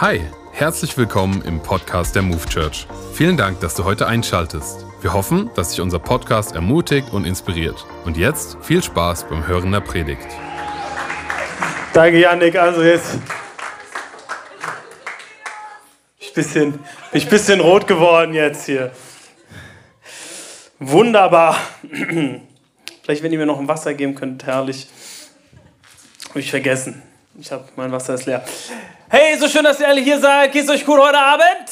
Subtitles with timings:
[0.00, 0.20] Hi,
[0.50, 2.88] herzlich willkommen im Podcast der Move Church.
[3.12, 4.84] Vielen Dank, dass du heute einschaltest.
[5.00, 7.86] Wir hoffen, dass dich unser Podcast ermutigt und inspiriert.
[8.04, 10.26] Und jetzt viel Spaß beim Hören der Predigt.
[11.92, 12.56] Danke, Janik.
[12.56, 13.18] Also jetzt
[16.18, 16.80] ich bin
[17.12, 18.90] ich ein bisschen rot geworden jetzt hier.
[20.80, 21.56] Wunderbar.
[23.02, 24.88] Vielleicht, wenn ihr mir noch ein Wasser geben könnt, herrlich.
[26.30, 27.00] Habe ich vergessen.
[27.38, 28.44] Ich habe mein Wasser ist leer.
[29.16, 30.50] Hey, so schön, dass ihr alle hier seid.
[30.50, 31.68] Geht's euch gut heute Abend?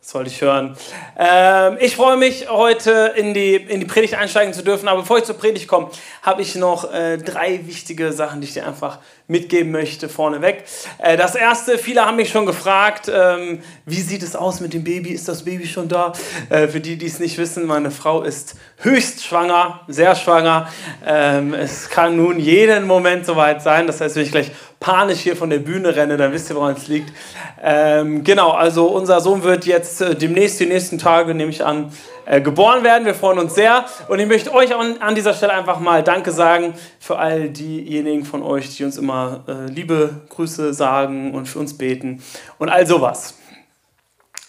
[0.00, 0.76] Das wollte ich hören.
[1.18, 4.86] Ähm, ich freue mich, heute in die, in die Predigt einsteigen zu dürfen.
[4.86, 5.90] Aber bevor ich zur Predigt komme,
[6.22, 10.64] habe ich noch äh, drei wichtige Sachen, die ich dir einfach mitgeben möchte, vorneweg.
[10.98, 14.84] Äh, das erste, viele haben mich schon gefragt, ähm, wie sieht es aus mit dem
[14.84, 15.10] Baby?
[15.10, 16.12] Ist das Baby schon da?
[16.50, 20.68] Äh, für die, die es nicht wissen, meine Frau ist höchst schwanger, sehr schwanger.
[21.06, 23.86] Ähm, es kann nun jeden Moment soweit sein.
[23.86, 26.74] Das heißt, wenn ich gleich panisch hier von der Bühne renne, dann wisst ihr, woran
[26.76, 27.10] es liegt.
[27.62, 31.90] Ähm, genau, also unser Sohn wird jetzt äh, demnächst, die nächsten Tage, nehme ich an,
[32.40, 33.04] geboren werden.
[33.04, 33.84] Wir freuen uns sehr.
[34.08, 38.42] Und ich möchte euch an, dieser Stelle einfach mal Danke sagen für all diejenigen von
[38.42, 42.22] euch, die uns immer äh, liebe Grüße sagen und für uns beten
[42.58, 43.34] und all sowas.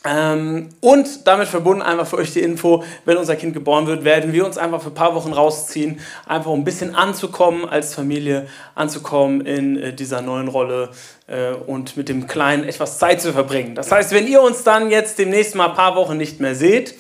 [0.06, 4.34] Ähm, und damit verbunden einfach für euch die Info, wenn unser Kind geboren wird, werden
[4.34, 8.48] wir uns einfach für ein paar Wochen rausziehen, einfach um ein bisschen anzukommen als Familie,
[8.76, 10.90] anzukommen in äh, dieser neuen Rolle
[11.26, 13.73] äh, und mit dem Kleinen etwas Zeit zu verbringen.
[13.73, 16.94] Das heißt, wenn ihr uns dann jetzt demnächst mal ein paar Wochen nicht mehr seht,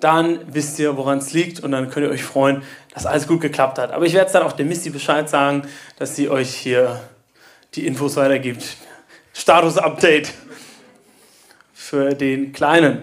[0.00, 3.40] dann wisst ihr, woran es liegt und dann könnt ihr euch freuen, dass alles gut
[3.40, 3.92] geklappt hat.
[3.92, 5.62] Aber ich werde es dann auch der Misty Bescheid sagen,
[5.98, 7.00] dass sie euch hier
[7.74, 8.76] die Infos weitergibt.
[9.32, 10.32] Status-Update
[11.72, 13.02] für den Kleinen.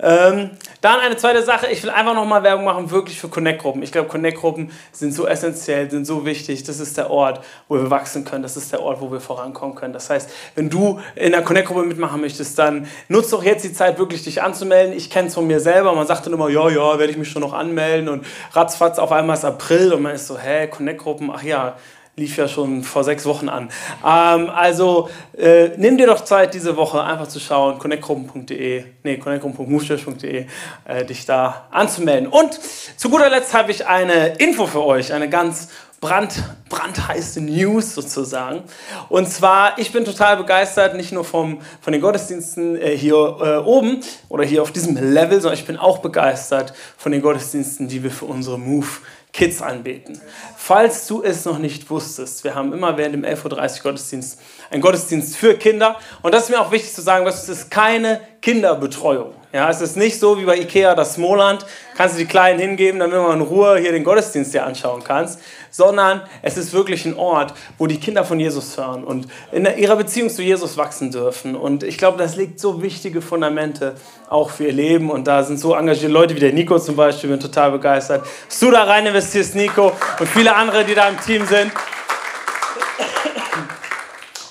[0.00, 0.50] Ähm,
[0.84, 3.82] dann eine zweite Sache, ich will einfach nochmal Werbung machen, wirklich für Connect-Gruppen.
[3.82, 6.62] Ich glaube, Connect-Gruppen sind so essentiell, sind so wichtig.
[6.64, 8.42] Das ist der Ort, wo wir wachsen können.
[8.42, 9.94] Das ist der Ort, wo wir vorankommen können.
[9.94, 13.98] Das heißt, wenn du in einer Connect-Gruppe mitmachen möchtest, dann nutzt doch jetzt die Zeit,
[13.98, 14.94] wirklich dich anzumelden.
[14.94, 15.94] Ich kenne es von mir selber.
[15.94, 18.10] Man sagt dann immer, ja, ja, werde ich mich schon noch anmelden.
[18.10, 21.76] Und ratzfatz, auf einmal ist April und man ist so, hä, Connect-Gruppen, ach ja,
[22.16, 23.70] lief ja schon vor sechs Wochen an.
[24.04, 30.46] Ähm, also äh, nimm dir doch Zeit diese Woche einfach zu schauen, connectgruppen.de, nee, connectgruppen.movechurch.de,
[30.84, 32.28] äh, dich da anzumelden.
[32.28, 32.58] Und
[32.96, 35.68] zu guter Letzt habe ich eine Info für euch, eine ganz
[36.04, 38.62] brand, brandheiße News sozusagen.
[39.08, 43.56] Und zwar, ich bin total begeistert, nicht nur vom, von den Gottesdiensten äh, hier äh,
[43.56, 48.02] oben oder hier auf diesem Level, sondern ich bin auch begeistert von den Gottesdiensten, die
[48.02, 48.86] wir für unsere Move
[49.34, 50.18] Kids anbeten.
[50.56, 54.40] Falls du es noch nicht wusstest, wir haben immer während dem 11.30 Uhr Gottesdienst
[54.70, 55.98] einen Gottesdienst für Kinder.
[56.22, 59.34] Und das ist mir auch wichtig zu sagen, es ist keine Kinderbetreuung.
[59.54, 61.64] Ja, es ist nicht so wie bei Ikea das Smoland,
[61.96, 65.38] kannst du die Kleinen hingeben, damit man in Ruhe hier den Gottesdienst dir anschauen kannst,
[65.70, 69.94] sondern es ist wirklich ein Ort, wo die Kinder von Jesus hören und in ihrer
[69.94, 71.54] Beziehung zu Jesus wachsen dürfen.
[71.54, 73.94] Und ich glaube, das legt so wichtige Fundamente
[74.28, 77.30] auch für ihr Leben und da sind so engagierte Leute wie der Nico zum Beispiel,
[77.30, 81.20] bin total begeistert, dass du da rein investierst, Nico, und viele andere, die da im
[81.20, 81.70] Team sind.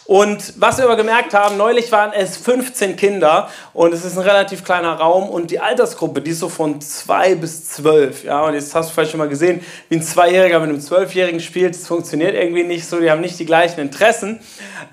[0.06, 4.24] Und was wir aber gemerkt haben, neulich waren es 15 Kinder und es ist ein
[4.24, 8.26] relativ kleiner Raum und die Altersgruppe, die ist so von 2 bis 12.
[8.26, 11.40] Ja, und jetzt hast du vielleicht schon mal gesehen, wie ein Zweijähriger mit einem Zwölfjährigen
[11.40, 11.74] spielt.
[11.76, 14.42] Das funktioniert irgendwie nicht so, die haben nicht die gleichen Interessen.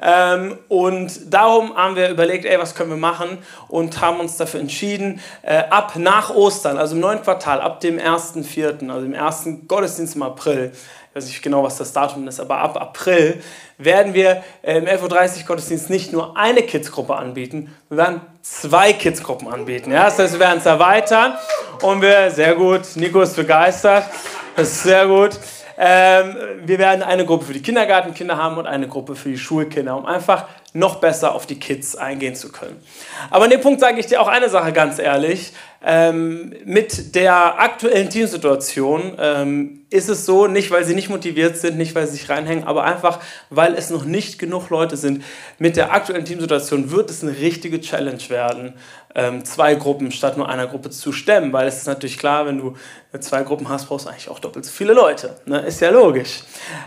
[0.00, 4.60] Ähm, und darum haben wir überlegt, ey, was können wir machen und haben uns dafür
[4.60, 9.66] entschieden, äh, ab nach Ostern, also im neuen Quartal, ab dem 1.4., also im ersten
[9.66, 10.72] Gottesdienst im April,
[11.10, 13.42] ich weiß nicht genau, was das Datum ist, aber ab April
[13.78, 18.92] werden wir äh, im 11.30 Uhr Gottesdienst nicht nur eine Kidsgruppe anbieten, wir werden zwei
[18.92, 19.90] Kidsgruppen anbieten.
[19.90, 20.04] Ja?
[20.04, 21.34] Das heißt, wir werden es erweitern
[21.82, 24.04] und wir, sehr gut, Nico ist begeistert,
[24.54, 25.30] das ist sehr gut.
[25.76, 29.96] Ähm, wir werden eine Gruppe für die Kindergartenkinder haben und eine Gruppe für die Schulkinder,
[29.96, 32.80] um einfach noch besser auf die Kids eingehen zu können.
[33.30, 35.52] Aber an dem Punkt sage ich dir auch eine Sache ganz ehrlich.
[35.82, 41.78] Ähm, mit der aktuellen Teamsituation ähm, ist es so, nicht weil sie nicht motiviert sind,
[41.78, 45.24] nicht weil sie sich reinhängen, aber einfach weil es noch nicht genug Leute sind.
[45.58, 48.74] Mit der aktuellen Teamsituation wird es eine richtige Challenge werden,
[49.14, 52.58] ähm, zwei Gruppen statt nur einer Gruppe zu stemmen, weil es ist natürlich klar, wenn
[52.58, 52.76] du
[53.18, 55.36] zwei Gruppen hast, brauchst du eigentlich auch doppelt so viele Leute.
[55.46, 55.60] Ne?
[55.60, 56.42] Ist ja logisch.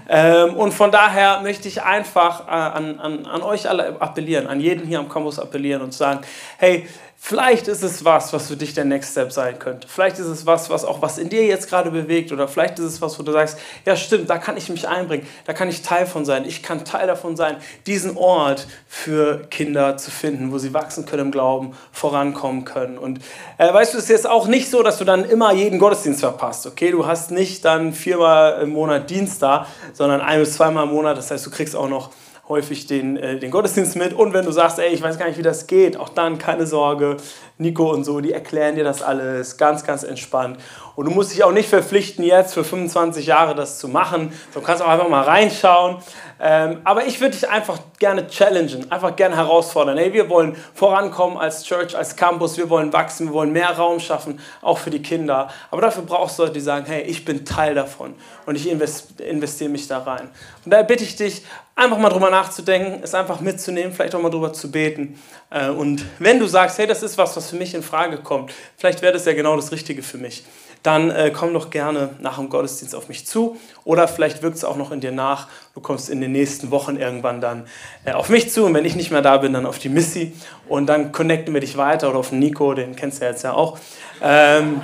[0.07, 4.59] Ähm, und von daher möchte ich einfach äh, an, an, an euch alle appellieren, an
[4.59, 6.21] jeden hier am Campus appellieren und sagen,
[6.57, 6.87] hey,
[7.25, 9.87] Vielleicht ist es was, was für dich der Next Step sein könnte.
[9.87, 12.33] Vielleicht ist es was, was auch was in dir jetzt gerade bewegt.
[12.33, 15.25] Oder vielleicht ist es was, wo du sagst, ja stimmt, da kann ich mich einbringen,
[15.45, 16.43] da kann ich Teil von sein.
[16.43, 17.55] Ich kann Teil davon sein,
[17.87, 22.97] diesen Ort für Kinder zu finden, wo sie wachsen können im Glauben, vorankommen können.
[22.97, 23.21] Und
[23.57, 26.19] äh, weißt du, es ist jetzt auch nicht so, dass du dann immer jeden Gottesdienst
[26.19, 26.67] verpasst.
[26.67, 30.93] Okay, du hast nicht dann viermal im Monat Dienst da, sondern ein bis zweimal im
[30.93, 31.17] Monat.
[31.17, 32.09] Das heißt, du kriegst auch noch
[32.49, 34.13] häufig den, äh, den Gottesdienst mit.
[34.13, 36.67] Und wenn du sagst, ey, ich weiß gar nicht, wie das geht, auch dann keine
[36.67, 37.17] Sorge.
[37.57, 40.57] Nico und so, die erklären dir das alles ganz, ganz entspannt.
[40.95, 44.33] Und du musst dich auch nicht verpflichten, jetzt für 25 Jahre das zu machen.
[44.53, 45.97] Du kannst auch einfach mal reinschauen.
[46.45, 49.97] Ähm, aber ich würde dich einfach gerne challengen, einfach gerne herausfordern.
[49.97, 54.01] Hey, wir wollen vorankommen als Church, als Campus, wir wollen wachsen, wir wollen mehr Raum
[54.01, 55.49] schaffen, auch für die Kinder.
[55.71, 59.69] Aber dafür brauchst du Leute, die sagen, hey, ich bin Teil davon und ich investiere
[59.69, 60.29] mich da rein.
[60.65, 61.45] Und daher bitte ich dich,
[61.77, 65.17] einfach mal drüber nachzudenken, es einfach mitzunehmen, vielleicht auch mal drüber zu beten.
[65.49, 68.51] Äh, und wenn du sagst, hey, das ist was, was für mich in Frage kommt,
[68.75, 70.43] vielleicht wäre das ja genau das Richtige für mich
[70.83, 73.57] dann äh, komm doch gerne nach dem Gottesdienst auf mich zu.
[73.85, 75.47] Oder vielleicht wirkt es auch noch in dir nach.
[75.73, 77.65] Du kommst in den nächsten Wochen irgendwann dann
[78.03, 78.65] äh, auf mich zu.
[78.65, 80.33] Und wenn ich nicht mehr da bin, dann auf die Missy.
[80.67, 83.53] Und dann connecten wir dich weiter oder auf Nico, den kennst du ja jetzt ja
[83.53, 83.79] auch.
[84.21, 84.81] Ähm,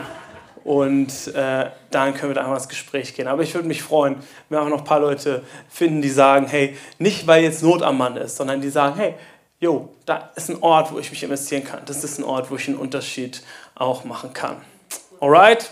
[0.63, 3.27] und äh, dann können wir da einmal ins Gespräch gehen.
[3.27, 4.15] Aber ich würde mich freuen,
[4.47, 7.83] wenn wir auch noch ein paar Leute finden, die sagen, hey, nicht weil jetzt Not
[7.83, 9.15] am Mann ist, sondern die sagen, hey,
[9.59, 11.81] jo, da ist ein Ort, wo ich mich investieren kann.
[11.85, 13.41] Das ist ein Ort, wo ich einen Unterschied
[13.75, 14.57] auch machen kann.
[15.19, 15.69] Alright?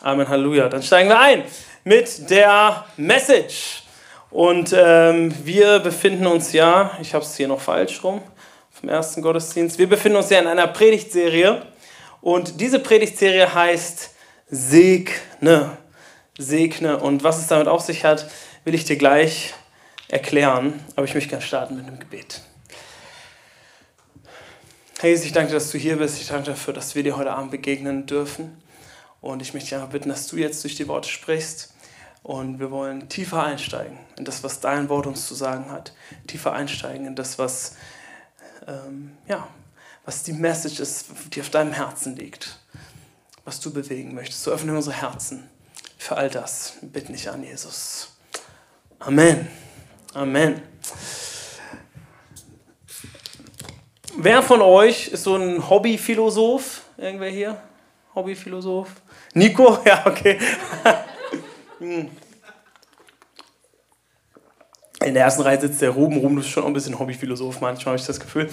[0.00, 0.68] Amen, Halleluja.
[0.68, 1.42] Dann steigen wir ein
[1.82, 3.82] mit der Message.
[4.30, 8.20] Und ähm, wir befinden uns ja, ich habe es hier noch falsch rum,
[8.70, 11.62] vom ersten Gottesdienst, wir befinden uns ja in einer Predigtserie.
[12.20, 14.10] Und diese Predigtserie heißt
[14.48, 15.76] Segne.
[16.38, 16.98] Segne.
[16.98, 18.30] Und was es damit auf sich hat,
[18.64, 19.54] will ich dir gleich
[20.08, 20.74] erklären.
[20.94, 22.42] Aber ich möchte gerne starten mit einem Gebet.
[25.00, 26.20] Herr Jesus, ich danke, dass du hier bist.
[26.20, 28.62] Ich danke dafür, dass wir dir heute Abend begegnen dürfen.
[29.20, 31.74] Und ich möchte dich einfach bitten, dass du jetzt durch die Worte sprichst.
[32.22, 35.92] Und wir wollen tiefer einsteigen in das, was dein Wort uns zu sagen hat.
[36.26, 37.76] Tiefer einsteigen in das, was,
[38.66, 39.48] ähm, ja,
[40.04, 42.58] was die Message ist, die auf deinem Herzen liegt.
[43.44, 44.42] Was du bewegen möchtest.
[44.42, 45.48] So öffne unsere Herzen
[45.96, 46.74] für all das.
[46.80, 48.16] Wir bitten dich an, Jesus.
[48.98, 49.48] Amen.
[50.14, 50.62] Amen.
[54.16, 56.82] Wer von euch ist so ein Hobbyphilosoph?
[56.96, 57.62] Irgendwer hier?
[58.14, 58.90] Hobbyphilosoph?
[59.38, 59.78] Nico?
[59.84, 60.38] Ja, okay.
[61.80, 62.10] In
[65.14, 66.18] der ersten Reihe sitzt der Ruben.
[66.18, 68.50] Ruben ist schon ein bisschen Hobbyphilosoph, manchmal habe ich das Gefühl.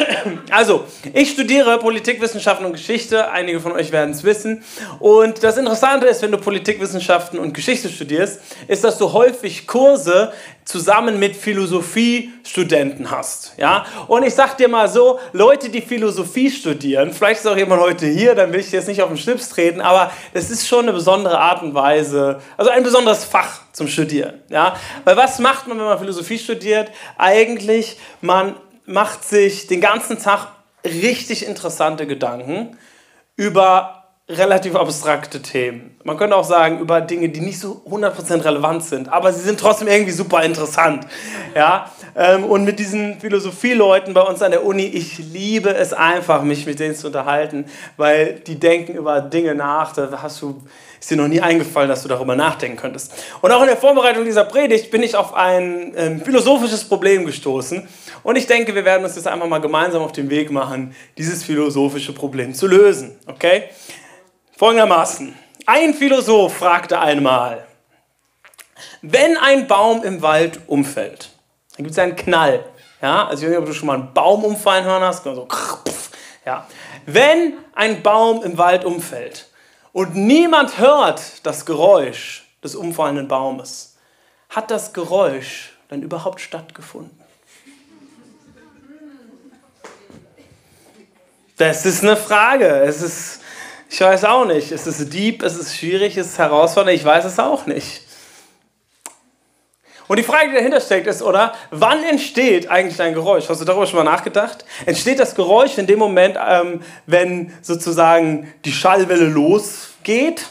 [0.50, 3.30] Also, ich studiere Politikwissenschaften und Geschichte.
[3.30, 4.62] Einige von euch werden es wissen.
[4.98, 10.32] Und das Interessante ist, wenn du Politikwissenschaften und Geschichte studierst, ist, dass du häufig Kurse
[10.64, 13.54] zusammen mit Philosophiestudenten hast.
[13.56, 13.84] Ja?
[14.06, 18.06] Und ich sag dir mal so, Leute, die Philosophie studieren, vielleicht ist auch jemand heute
[18.06, 20.92] hier, dann will ich jetzt nicht auf den Schlips treten, aber es ist schon eine
[20.92, 24.34] besondere Art und Weise, also ein besonderes Fach zum Studieren.
[24.48, 24.76] Ja?
[25.04, 26.90] Weil was macht man, wenn man Philosophie studiert?
[27.18, 28.54] Eigentlich, man
[28.90, 30.48] macht sich den ganzen Tag
[30.84, 32.76] richtig interessante Gedanken
[33.36, 35.96] über relativ abstrakte Themen.
[36.04, 39.58] Man könnte auch sagen, über Dinge, die nicht so 100% relevant sind, aber sie sind
[39.58, 41.06] trotzdem irgendwie super interessant.
[41.54, 41.90] Ja?
[42.14, 46.64] Ähm, und mit diesen Philosophieleuten bei uns an der Uni, ich liebe es einfach, mich
[46.66, 47.64] mit denen zu unterhalten,
[47.96, 50.62] weil die denken über Dinge nach, da hast du
[51.00, 53.14] ist dir noch nie eingefallen, dass du darüber nachdenken könntest.
[53.40, 57.88] Und auch in der Vorbereitung dieser Predigt bin ich auf ein ähm, philosophisches Problem gestoßen.
[58.22, 61.42] Und ich denke, wir werden uns jetzt einfach mal gemeinsam auf den Weg machen, dieses
[61.42, 63.18] philosophische Problem zu lösen.
[63.26, 63.64] Okay?
[64.56, 65.34] Folgendermaßen.
[65.66, 67.66] Ein Philosoph fragte einmal,
[69.02, 71.30] wenn ein Baum im Wald umfällt,
[71.76, 72.64] dann gibt es einen Knall.
[73.02, 75.24] Ja, also ich weiß nicht, ob du schon mal einen Baum umfallen hören hast.
[75.24, 75.48] So,
[76.44, 76.66] ja.
[77.06, 79.50] Wenn ein Baum im Wald umfällt,
[79.92, 83.96] und niemand hört das Geräusch des umfallenden Baumes,
[84.48, 87.19] hat das Geräusch dann überhaupt stattgefunden?
[91.60, 92.64] Das ist eine Frage.
[92.64, 93.42] Es ist,
[93.90, 94.72] ich weiß auch nicht.
[94.72, 98.00] Es ist deep, es ist schwierig, es ist herausfordernd, ich weiß es auch nicht.
[100.08, 103.50] Und die Frage, die dahinter steckt, ist, oder, wann entsteht eigentlich ein Geräusch?
[103.50, 104.64] Hast du darüber schon mal nachgedacht?
[104.86, 110.46] Entsteht das Geräusch in dem Moment, ähm, wenn sozusagen die Schallwelle losgeht?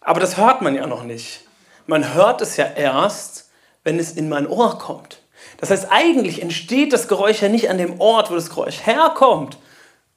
[0.00, 1.42] Aber das hört man ja noch nicht.
[1.86, 3.48] Man hört es ja erst,
[3.84, 5.22] wenn es in mein Ohr kommt.
[5.58, 9.58] Das heißt, eigentlich entsteht das Geräusch ja nicht an dem Ort, wo das Geräusch herkommt,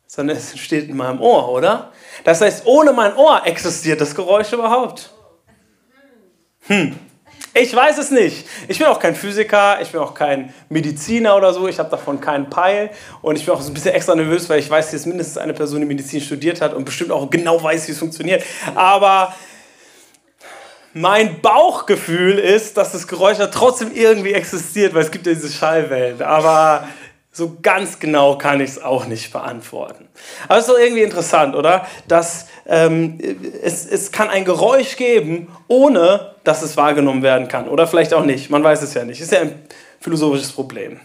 [0.08, 1.92] sondern es entsteht in meinem Ohr, oder?
[2.24, 5.12] Das heißt, ohne mein Ohr existiert das Geräusch überhaupt.
[6.68, 6.96] Hm.
[7.54, 8.46] Ich weiß es nicht.
[8.70, 12.22] Ich bin auch kein Physiker, ich bin auch kein Mediziner oder so, ich habe davon
[12.22, 15.38] keinen Peil und ich bin auch ein bisschen extra nervös, weil ich weiß, ist mindestens
[15.38, 18.44] eine Person, die Medizin studiert hat und bestimmt auch genau weiß, wie es funktioniert.
[18.74, 19.36] Aber
[20.94, 25.52] mein Bauchgefühl ist, dass das Geräusch ja trotzdem irgendwie existiert, weil es gibt ja diese
[25.52, 26.22] Schallwellen.
[26.22, 26.88] Aber
[27.34, 30.10] So ganz genau kann ich es auch nicht beantworten.
[30.50, 31.88] Aber es ist doch irgendwie interessant, oder?
[32.10, 33.20] Dass ähm,
[33.64, 37.70] es, es kann ein Geräusch geben, ohne dass es wahrgenommen werden kann.
[37.70, 38.50] Oder vielleicht auch nicht.
[38.50, 39.22] Man weiß es ja nicht.
[39.22, 39.62] Ist ja ein
[40.02, 41.00] philosophisches Problem.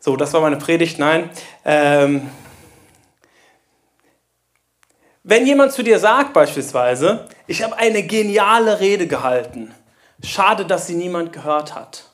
[0.00, 0.98] So, das war meine Predigt.
[0.98, 1.28] Nein.
[1.62, 2.30] Ähm,
[5.28, 9.74] wenn jemand zu dir sagt beispielsweise, ich habe eine geniale Rede gehalten,
[10.24, 12.04] schade, dass sie niemand gehört hat.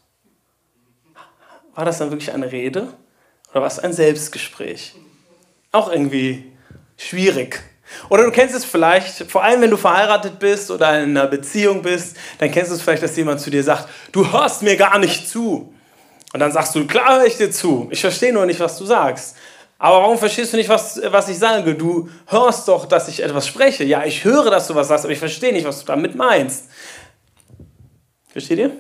[1.76, 2.88] War das dann wirklich eine Rede
[3.52, 4.97] oder war es ein Selbstgespräch?
[5.71, 6.52] Auch irgendwie
[6.97, 7.62] schwierig.
[8.09, 11.83] Oder du kennst es vielleicht, vor allem wenn du verheiratet bist oder in einer Beziehung
[11.83, 14.99] bist, dann kennst du es vielleicht, dass jemand zu dir sagt, du hörst mir gar
[14.99, 15.73] nicht zu.
[16.33, 18.85] Und dann sagst du, klar höre ich dir zu, ich verstehe nur nicht, was du
[18.85, 19.37] sagst.
[19.84, 21.74] Aber warum verstehst du nicht, was, was ich sage?
[21.74, 23.84] Du hörst doch, dass ich etwas spreche.
[23.84, 26.70] Ja, ich höre, dass du was sagst, aber ich verstehe nicht, was du damit meinst.
[28.28, 28.70] Versteht ihr?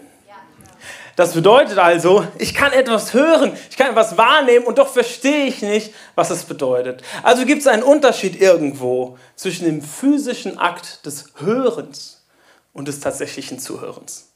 [1.14, 5.60] Das bedeutet also, ich kann etwas hören, ich kann etwas wahrnehmen und doch verstehe ich
[5.60, 7.02] nicht, was es bedeutet.
[7.22, 12.24] Also gibt es einen Unterschied irgendwo zwischen dem physischen Akt des Hörens
[12.72, 14.32] und des tatsächlichen Zuhörens.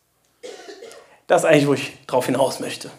[1.28, 2.90] Das ist eigentlich, wo ich darauf hinaus möchte.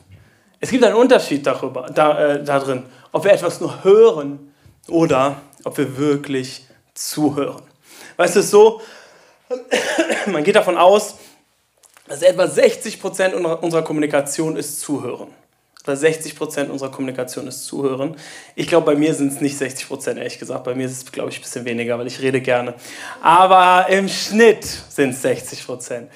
[0.59, 4.53] Es gibt einen Unterschied darüber, da, äh, darin, ob wir etwas nur hören
[4.87, 7.61] oder ob wir wirklich zuhören.
[8.17, 8.81] Weißt du, es ist so,
[10.27, 11.15] man geht davon aus,
[12.07, 15.27] dass etwa 60 Prozent unserer Kommunikation ist Zuhören.
[15.85, 18.17] Oder 60 Prozent unserer Kommunikation ist Zuhören.
[18.55, 20.65] Ich glaube, bei mir sind es nicht 60 Prozent, ehrlich gesagt.
[20.65, 22.73] Bei mir ist es, glaube ich, ein bisschen weniger, weil ich rede gerne.
[23.21, 26.11] Aber im Schnitt sind es 60 Prozent.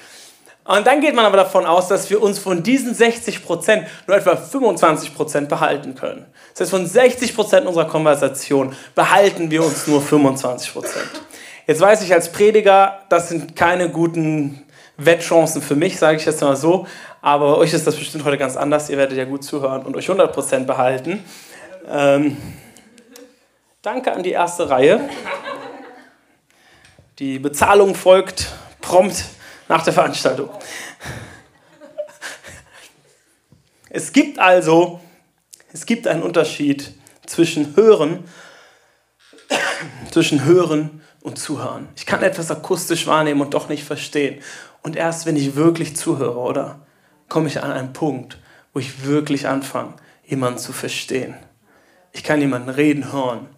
[0.64, 4.16] Und dann geht man aber davon aus, dass wir uns von diesen 60 Prozent nur
[4.16, 6.24] etwa 25 Prozent behalten können.
[6.52, 11.10] Das heißt, von 60 Prozent unserer Konversation behalten wir uns nur 25 Prozent.
[11.66, 14.64] Jetzt weiß ich als Prediger, das sind keine guten
[14.96, 16.86] Wettchancen für mich, sage ich jetzt mal so.
[17.20, 18.88] Aber euch ist das bestimmt heute ganz anders.
[18.88, 21.22] Ihr werdet ja gut zuhören und euch 100 Prozent behalten.
[21.90, 22.38] Ähm,
[23.82, 25.00] danke an die erste Reihe.
[27.18, 28.48] Die Bezahlung folgt
[28.80, 29.24] prompt
[29.68, 30.50] nach der Veranstaltung.
[33.90, 35.00] Es gibt also,
[35.72, 36.94] es gibt einen Unterschied
[37.26, 38.24] zwischen Hören,
[40.10, 41.88] zwischen Hören und Zuhören.
[41.96, 44.42] Ich kann etwas akustisch wahrnehmen und doch nicht verstehen.
[44.82, 46.84] Und erst wenn ich wirklich zuhöre, oder,
[47.28, 48.38] komme ich an einen Punkt,
[48.72, 49.94] wo ich wirklich anfange,
[50.26, 51.34] jemanden zu verstehen.
[52.12, 53.48] Ich kann jemanden reden hören.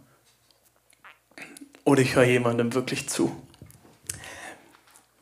[1.85, 3.35] Oder ich höre jemandem wirklich zu.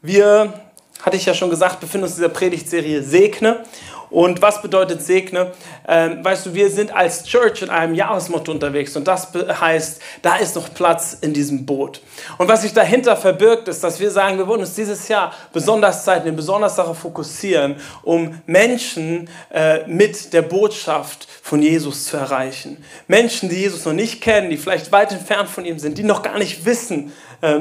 [0.02, 0.63] Wir
[1.04, 3.64] hatte ich ja schon gesagt, befinden uns in dieser Predigtserie Segne.
[4.10, 5.50] Und was bedeutet Segne?
[5.88, 10.36] Ähm, weißt du, wir sind als Church in einem Jahresmotto unterwegs und das heißt, da
[10.36, 12.00] ist noch Platz in diesem Boot.
[12.38, 16.04] Und was sich dahinter verbirgt, ist, dass wir sagen, wir wollen uns dieses Jahr besonders
[16.04, 22.84] Zeit nehmen, besonders darauf fokussieren, um Menschen äh, mit der Botschaft von Jesus zu erreichen.
[23.08, 26.22] Menschen, die Jesus noch nicht kennen, die vielleicht weit entfernt von ihm sind, die noch
[26.22, 27.12] gar nicht wissen,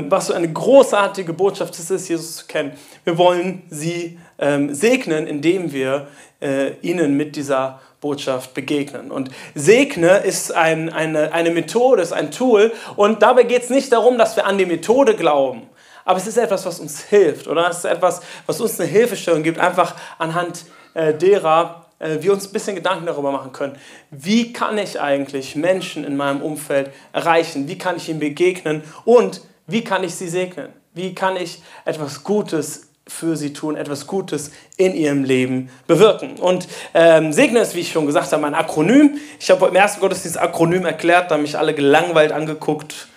[0.09, 2.71] was so eine großartige Botschaft es ist, Jesus zu kennen.
[3.03, 6.07] Wir wollen sie ähm, segnen, indem wir
[6.41, 9.11] äh, ihnen mit dieser Botschaft begegnen.
[9.11, 12.71] Und Segne ist ein, eine, eine Methode, ist ein Tool.
[12.95, 15.63] Und dabei geht es nicht darum, dass wir an die Methode glauben.
[16.05, 17.69] Aber es ist etwas, was uns hilft, oder?
[17.69, 22.47] Es ist etwas, was uns eine Hilfestellung gibt, einfach anhand äh, derer äh, wir uns
[22.47, 23.77] ein bisschen Gedanken darüber machen können.
[24.11, 27.67] Wie kann ich eigentlich Menschen in meinem Umfeld erreichen?
[27.67, 28.83] Wie kann ich ihnen begegnen?
[29.05, 30.69] Und wie kann ich sie segnen?
[30.93, 36.35] Wie kann ich etwas Gutes für sie tun, etwas Gutes in ihrem Leben bewirken.
[36.39, 39.17] Und ähm, Segne ist, wie ich schon gesagt habe, ein Akronym.
[39.39, 43.07] Ich habe im ersten Gottesdienst Akronym erklärt, da haben mich alle gelangweilt angeguckt,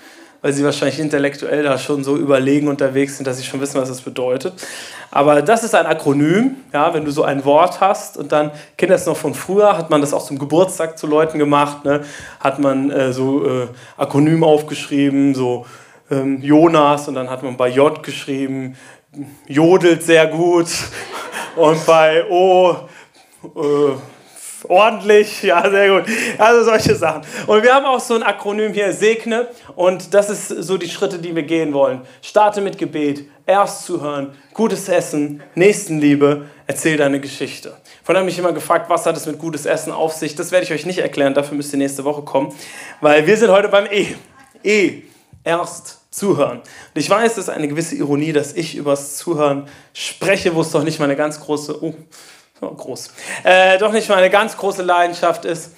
[0.43, 3.89] weil sie wahrscheinlich intellektuell da schon so überlegen unterwegs sind, dass sie schon wissen, was
[3.89, 4.55] das bedeutet.
[5.13, 8.91] Aber das ist ein Akronym, ja, wenn du so ein Wort hast und dann, kennt
[8.91, 12.03] das noch von früher, hat man das auch zum Geburtstag zu Leuten gemacht, ne?
[12.41, 15.65] hat man äh, so äh, Akronym aufgeschrieben, so
[16.11, 18.77] ähm, Jonas und dann hat man bei J geschrieben,
[19.47, 20.69] jodelt sehr gut
[21.57, 22.77] und bei O
[23.55, 23.97] äh,
[24.69, 26.05] ordentlich, ja, sehr gut.
[26.39, 27.23] Also solche Sachen.
[27.47, 29.49] Und wir haben auch so ein Akronym hier, Segne.
[29.75, 32.03] Und das ist so die Schritte, die wir gehen wollen.
[32.23, 37.77] Starte mit Gebet, erst zuhören, gutes Essen, Nächstenliebe, erzähl deine Geschichte.
[38.03, 40.35] Von haben mich immer gefragt, was hat es mit gutes Essen auf sich?
[40.35, 42.53] Das werde ich euch nicht erklären, dafür müsst ihr nächste Woche kommen.
[43.01, 44.15] Weil wir sind heute beim E.
[44.63, 45.03] E
[45.47, 46.59] erst zuhören.
[46.59, 50.73] Und ich weiß, es ist eine gewisse Ironie, dass ich übers Zuhören spreche, wo es
[50.73, 51.95] doch nicht meine ganz große, oh,
[52.61, 53.13] oh groß,
[53.45, 55.71] äh, doch nicht meine ganz große Leidenschaft ist.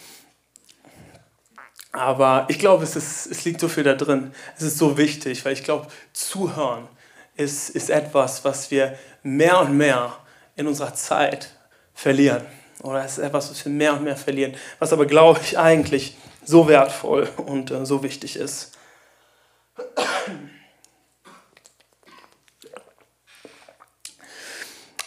[1.92, 4.32] Aber ich glaube, es, ist, es liegt so viel da drin.
[4.56, 6.88] Es ist so wichtig, weil ich glaube, Zuhören
[7.36, 10.16] ist, ist etwas, was wir mehr und mehr
[10.56, 11.50] in unserer Zeit
[11.92, 12.42] verlieren.
[12.82, 16.16] Oder es ist etwas, was wir mehr und mehr verlieren, was aber, glaube ich, eigentlich
[16.44, 18.77] so wertvoll und äh, so wichtig ist.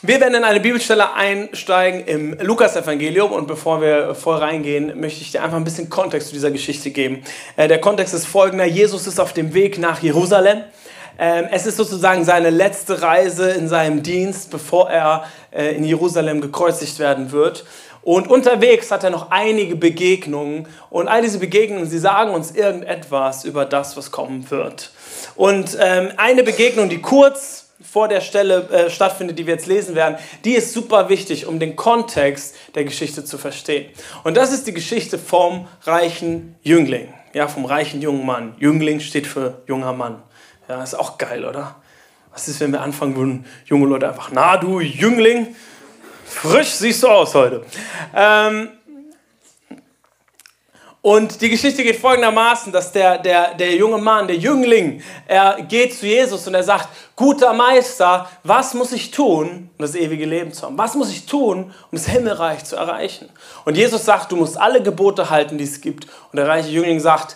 [0.04, 5.32] Wir werden in eine Bibelstelle einsteigen im Lukas-Evangelium und bevor wir voll reingehen, möchte ich
[5.32, 7.24] dir einfach ein bisschen Kontext zu dieser Geschichte geben.
[7.56, 10.64] Äh, der Kontext ist folgender: Jesus ist auf dem Weg nach Jerusalem.
[11.20, 16.42] Ähm, es ist sozusagen seine letzte Reise in seinem Dienst, bevor er äh, in Jerusalem
[16.42, 17.64] gekreuzigt werden wird.
[18.04, 23.46] Und unterwegs hat er noch einige Begegnungen und all diese Begegnungen, sie sagen uns irgendetwas
[23.46, 24.92] über das, was kommen wird.
[25.36, 29.96] Und ähm, eine Begegnung, die kurz vor der Stelle äh, stattfindet, die wir jetzt lesen
[29.96, 33.92] werden, die ist super wichtig, um den Kontext der Geschichte zu verstehen.
[34.24, 38.56] Und das ist die Geschichte vom reichen Jüngling, ja, vom reichen jungen Mann.
[38.60, 40.22] Jüngling steht für junger Mann.
[40.70, 41.76] Ja, ist auch geil, oder?
[42.32, 45.56] Was ist, wenn wir anfangen würden, junge Leute einfach, na du Jüngling,
[46.32, 47.64] frisch siehst du aus heute.
[48.16, 48.70] Ähm,
[51.04, 55.98] und die Geschichte geht folgendermaßen, dass der, der, der junge Mann, der Jüngling, er geht
[55.98, 60.54] zu Jesus und er sagt, guter Meister, was muss ich tun, um das ewige Leben
[60.54, 60.78] zu haben?
[60.78, 63.30] Was muss ich tun, um das Himmelreich zu erreichen?
[63.66, 66.06] Und Jesus sagt, du musst alle Gebote halten, die es gibt.
[66.32, 67.36] Und der reiche Jüngling sagt,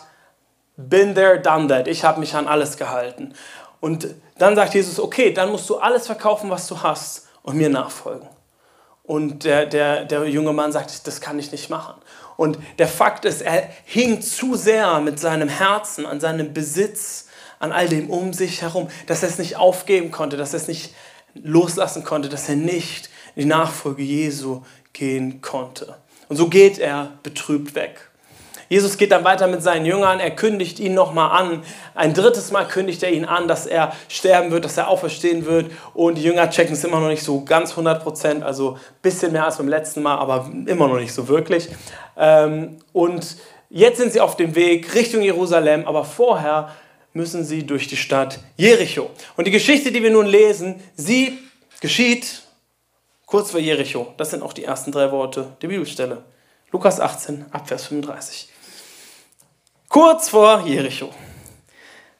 [0.77, 1.87] been there, done that.
[1.87, 3.33] Ich habe mich an alles gehalten.
[3.79, 7.69] Und dann sagt Jesus, okay, dann musst du alles verkaufen, was du hast und mir
[7.69, 8.27] nachfolgen.
[9.07, 11.95] Und der, der, der junge Mann sagt, das kann ich nicht machen.
[12.37, 17.27] Und der Fakt ist, er hing zu sehr mit seinem Herzen an seinem Besitz,
[17.59, 20.67] an all dem um sich herum, dass er es nicht aufgeben konnte, dass er es
[20.67, 20.93] nicht
[21.35, 25.95] loslassen konnte, dass er nicht in die Nachfolge Jesu gehen konnte.
[26.27, 28.09] Und so geht er betrübt weg.
[28.69, 31.63] Jesus geht dann weiter mit seinen Jüngern, er kündigt ihn nochmal an.
[31.93, 35.71] Ein drittes Mal kündigt er ihn an, dass er sterben wird, dass er auferstehen wird.
[35.93, 39.31] Und die Jünger checken es immer noch nicht so ganz 100 Prozent, also ein bisschen
[39.31, 41.69] mehr als beim letzten Mal, aber immer noch nicht so wirklich.
[42.17, 43.37] Ähm, und
[43.69, 46.69] jetzt sind sie auf dem Weg Richtung Jerusalem, aber vorher
[47.13, 49.09] müssen sie durch die Stadt Jericho.
[49.37, 51.37] Und die Geschichte, die wir nun lesen, sie
[51.81, 52.43] geschieht
[53.25, 54.13] kurz vor Jericho.
[54.17, 56.23] Das sind auch die ersten drei Worte der Bibelstelle.
[56.71, 58.49] Lukas 18, Abvers 35.
[59.89, 61.11] Kurz vor Jericho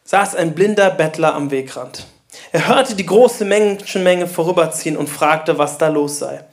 [0.04, 2.06] saß ein blinder Bettler am Wegrand.
[2.52, 6.46] Er hörte die große Menschenmenge vorüberziehen und fragte, was da los sei.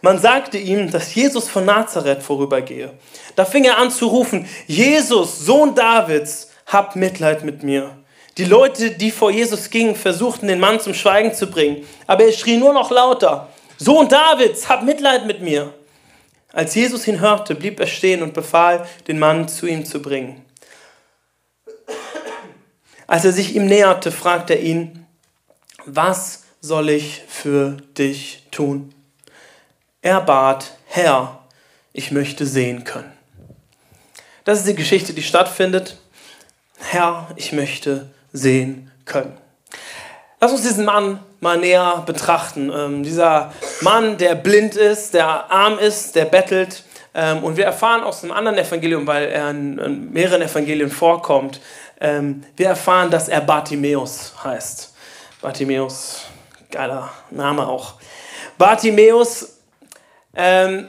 [0.00, 2.92] Man sagte ihm, dass Jesus von Nazareth vorübergehe.
[3.36, 7.96] Da fing er an zu rufen, Jesus, Sohn Davids, hab Mitleid mit mir.
[8.36, 12.32] Die Leute, die vor Jesus gingen, versuchten den Mann zum Schweigen zu bringen, aber er
[12.32, 15.72] schrie nur noch lauter, Sohn Davids, hab Mitleid mit mir.
[16.52, 20.43] Als Jesus ihn hörte, blieb er stehen und befahl, den Mann zu ihm zu bringen.
[23.06, 25.06] Als er sich ihm näherte, fragte er ihn,
[25.84, 28.94] was soll ich für dich tun?
[30.00, 31.40] Er bat, Herr,
[31.92, 33.12] ich möchte sehen können.
[34.44, 35.98] Das ist die Geschichte, die stattfindet.
[36.78, 39.36] Herr, ich möchte sehen können.
[40.40, 42.70] Lass uns diesen Mann mal näher betrachten.
[42.74, 46.84] Ähm, dieser Mann, der blind ist, der arm ist, der bettelt.
[47.14, 51.60] Ähm, und wir erfahren aus einem anderen Evangelium, weil er in, mehreren Evangelien vorkommt,
[52.00, 54.94] ähm, wir erfahren, dass er Bartimäus heißt.
[55.40, 56.26] Bartimäus,
[56.70, 57.94] geiler Name auch.
[58.58, 59.54] Bartimäus
[60.36, 60.88] ähm,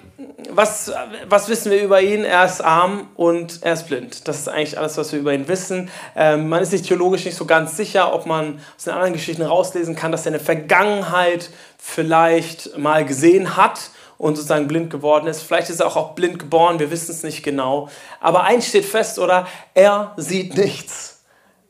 [0.50, 0.92] was,
[1.28, 2.24] was wissen wir über ihn?
[2.24, 4.28] Er ist arm und er ist blind.
[4.28, 5.92] Das ist eigentlich alles, was wir über ihn wissen.
[6.16, 9.44] Ähm, man ist sich theologisch nicht so ganz sicher, ob man aus den anderen Geschichten
[9.44, 15.28] rauslesen kann, dass er in der Vergangenheit vielleicht mal gesehen hat und sozusagen blind geworden
[15.28, 15.42] ist.
[15.42, 17.90] Vielleicht ist er auch, auch blind geboren, wir wissen es nicht genau.
[18.20, 19.48] Aber eins steht fest, oder?
[19.74, 21.24] Er sieht nichts.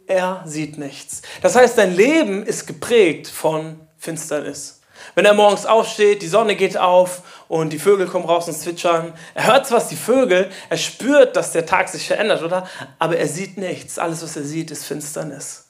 [0.07, 1.21] Er sieht nichts.
[1.41, 4.81] Das heißt, sein Leben ist geprägt von Finsternis.
[5.13, 9.13] Wenn er morgens aufsteht, die Sonne geht auf und die Vögel kommen raus und zwitschern.
[9.33, 12.67] Er hört zwar die Vögel, er spürt, dass der Tag sich verändert, oder?
[12.97, 13.99] Aber er sieht nichts.
[13.99, 15.67] Alles, was er sieht, ist Finsternis.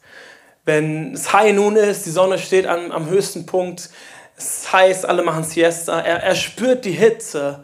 [0.64, 3.90] Wenn es High Noon ist, die Sonne steht am, am höchsten Punkt,
[4.38, 7.64] es ist heiß, alle machen Siesta, er, er spürt die Hitze,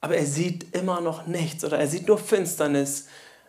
[0.00, 3.06] aber er sieht immer noch nichts oder er sieht nur Finsternis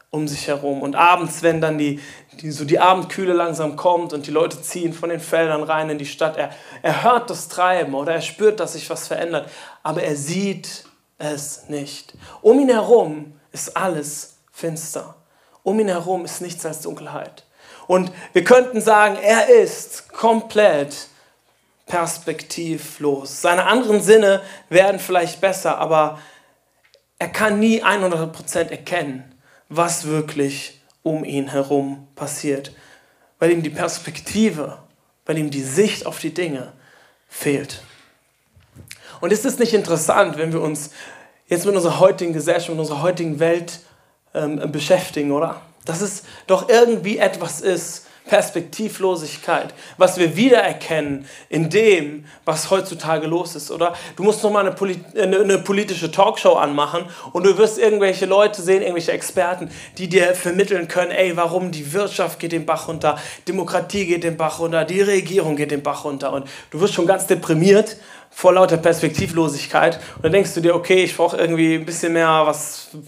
[0.09, 0.81] um sich herum.
[0.81, 1.99] Und abends, wenn dann die,
[2.41, 5.99] die, so die Abendkühle langsam kommt und die Leute ziehen von den Feldern rein in
[5.99, 6.49] die Stadt, er,
[6.81, 9.49] er hört das Treiben oder er spürt, dass sich was verändert,
[9.83, 10.85] aber er sieht
[11.19, 12.15] es nicht.
[12.41, 15.15] Um ihn herum ist alles finster.
[15.61, 17.45] Um ihn herum ist nichts als Dunkelheit.
[17.85, 21.08] Und wir könnten sagen, er ist komplett
[21.89, 23.41] perspektivlos.
[23.41, 26.19] Seine anderen Sinne werden vielleicht besser, aber
[27.17, 29.35] er kann nie 100% erkennen,
[29.67, 32.71] was wirklich um ihn herum passiert,
[33.39, 34.77] weil ihm die Perspektive,
[35.25, 36.71] weil ihm die Sicht auf die Dinge
[37.27, 37.81] fehlt.
[39.19, 40.91] Und ist es nicht interessant, wenn wir uns
[41.47, 43.79] jetzt mit unserer heutigen Gesellschaft, mit unserer heutigen Welt
[44.35, 45.61] ähm, beschäftigen, oder?
[45.85, 53.55] Dass es doch irgendwie etwas ist, Perspektivlosigkeit, was wir wiedererkennen in dem, was heutzutage los
[53.55, 53.95] ist, oder?
[54.15, 58.27] Du musst noch mal eine, Poli eine, eine, politische Talkshow anmachen und du wirst irgendwelche
[58.27, 62.87] Leute sehen, irgendwelche Experten, die dir vermitteln können, ey, warum die Wirtschaft geht den Bach
[62.87, 66.31] runter, Demokratie geht den Bach runter, die Regierung geht den Bach runter.
[66.31, 67.97] Und du wirst schon ganz deprimiert
[68.29, 69.99] vor lauter Perspektivlosigkeit.
[70.17, 73.07] Und dann denkst du dir, okay, ich brauche irgendwie ein bisschen mehr, was ein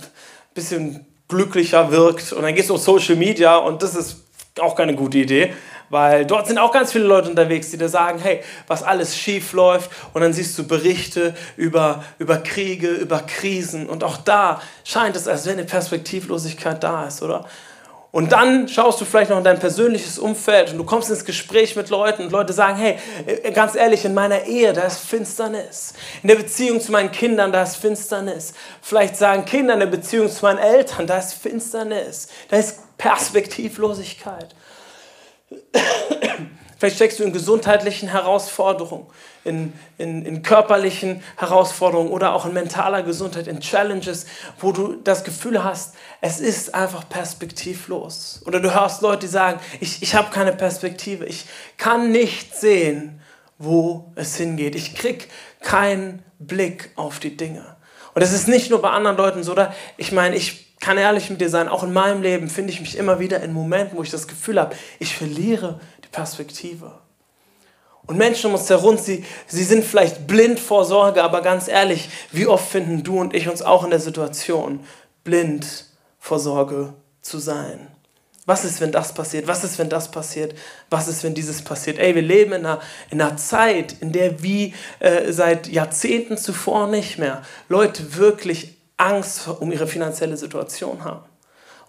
[0.56, 2.34] bisschen glücklicher wirkt.
[2.34, 5.54] Und dann gehst du auf Social Media und das ist auch keine gute Idee,
[5.90, 9.54] weil dort sind auch ganz viele Leute unterwegs, die dir sagen, hey, was alles schief
[9.54, 15.16] läuft und dann siehst du Berichte über, über Kriege, über Krisen und auch da scheint
[15.16, 17.46] es, als wenn eine Perspektivlosigkeit da ist, oder?
[18.12, 21.78] Und dann schaust du vielleicht noch in dein persönliches Umfeld und du kommst ins Gespräch
[21.78, 25.94] mit Leuten und Leute sagen, hey, äh, ganz ehrlich, in meiner Ehe, da ist Finsternis.
[26.22, 28.54] In der Beziehung zu meinen Kindern, da ist Finsternis.
[28.82, 32.28] Vielleicht sagen Kinder in der Beziehung zu meinen Eltern, da ist Finsternis.
[32.50, 34.54] Da ist Perspektivlosigkeit.
[36.78, 39.08] Vielleicht steckst du in gesundheitlichen Herausforderungen,
[39.44, 44.28] in, in, in körperlichen Herausforderungen oder auch in mentaler Gesundheit, in Challenges,
[44.60, 48.44] wo du das Gefühl hast, es ist einfach perspektivlos.
[48.46, 51.46] Oder du hörst Leute, die sagen, ich, ich habe keine Perspektive, ich
[51.78, 53.20] kann nicht sehen,
[53.58, 54.76] wo es hingeht.
[54.76, 55.28] Ich krieg
[55.60, 57.78] keinen Blick auf die Dinge.
[58.14, 59.74] Und es ist nicht nur bei anderen Leuten so, oder?
[59.98, 62.98] Ich meine, ich kann ehrlich mit dir sein, auch in meinem Leben finde ich mich
[62.98, 66.91] immer wieder in Momenten, wo ich das Gefühl habe, ich verliere die Perspektive.
[68.08, 72.10] Und Menschen um uns herum, sie, sie sind vielleicht blind vor Sorge, aber ganz ehrlich,
[72.32, 74.82] wie oft finden du und ich uns auch in der Situation,
[75.24, 75.86] blind
[76.20, 77.88] vor Sorge zu sein?
[78.48, 79.48] Was ist, wenn das passiert?
[79.48, 80.56] Was ist, wenn das passiert?
[80.89, 82.00] Was ist, wenn dieses passiert?
[82.00, 86.88] Ey, wir leben in einer, in einer Zeit, in der wie äh, seit Jahrzehnten zuvor
[86.88, 91.26] nicht mehr Leute wirklich Angst um ihre finanzielle Situation haben.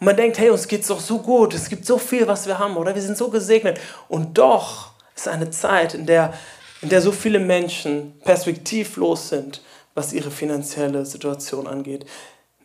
[0.01, 2.47] Und man denkt, hey, uns geht es doch so gut, es gibt so viel, was
[2.47, 3.79] wir haben, oder wir sind so gesegnet.
[4.09, 6.35] Und doch ist eine Zeit, in der,
[6.81, 9.63] in der so viele Menschen perspektivlos sind,
[9.95, 12.07] was ihre finanzielle Situation angeht.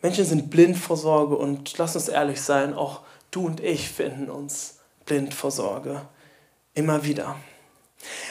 [0.02, 4.30] Menschen sind blind vor Sorge und lass uns ehrlich sein, auch du und ich finden
[4.30, 6.02] uns blind vor Sorge.
[6.74, 7.36] Immer wieder.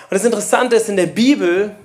[0.10, 1.76] Und das Interessante ist, in der Bibel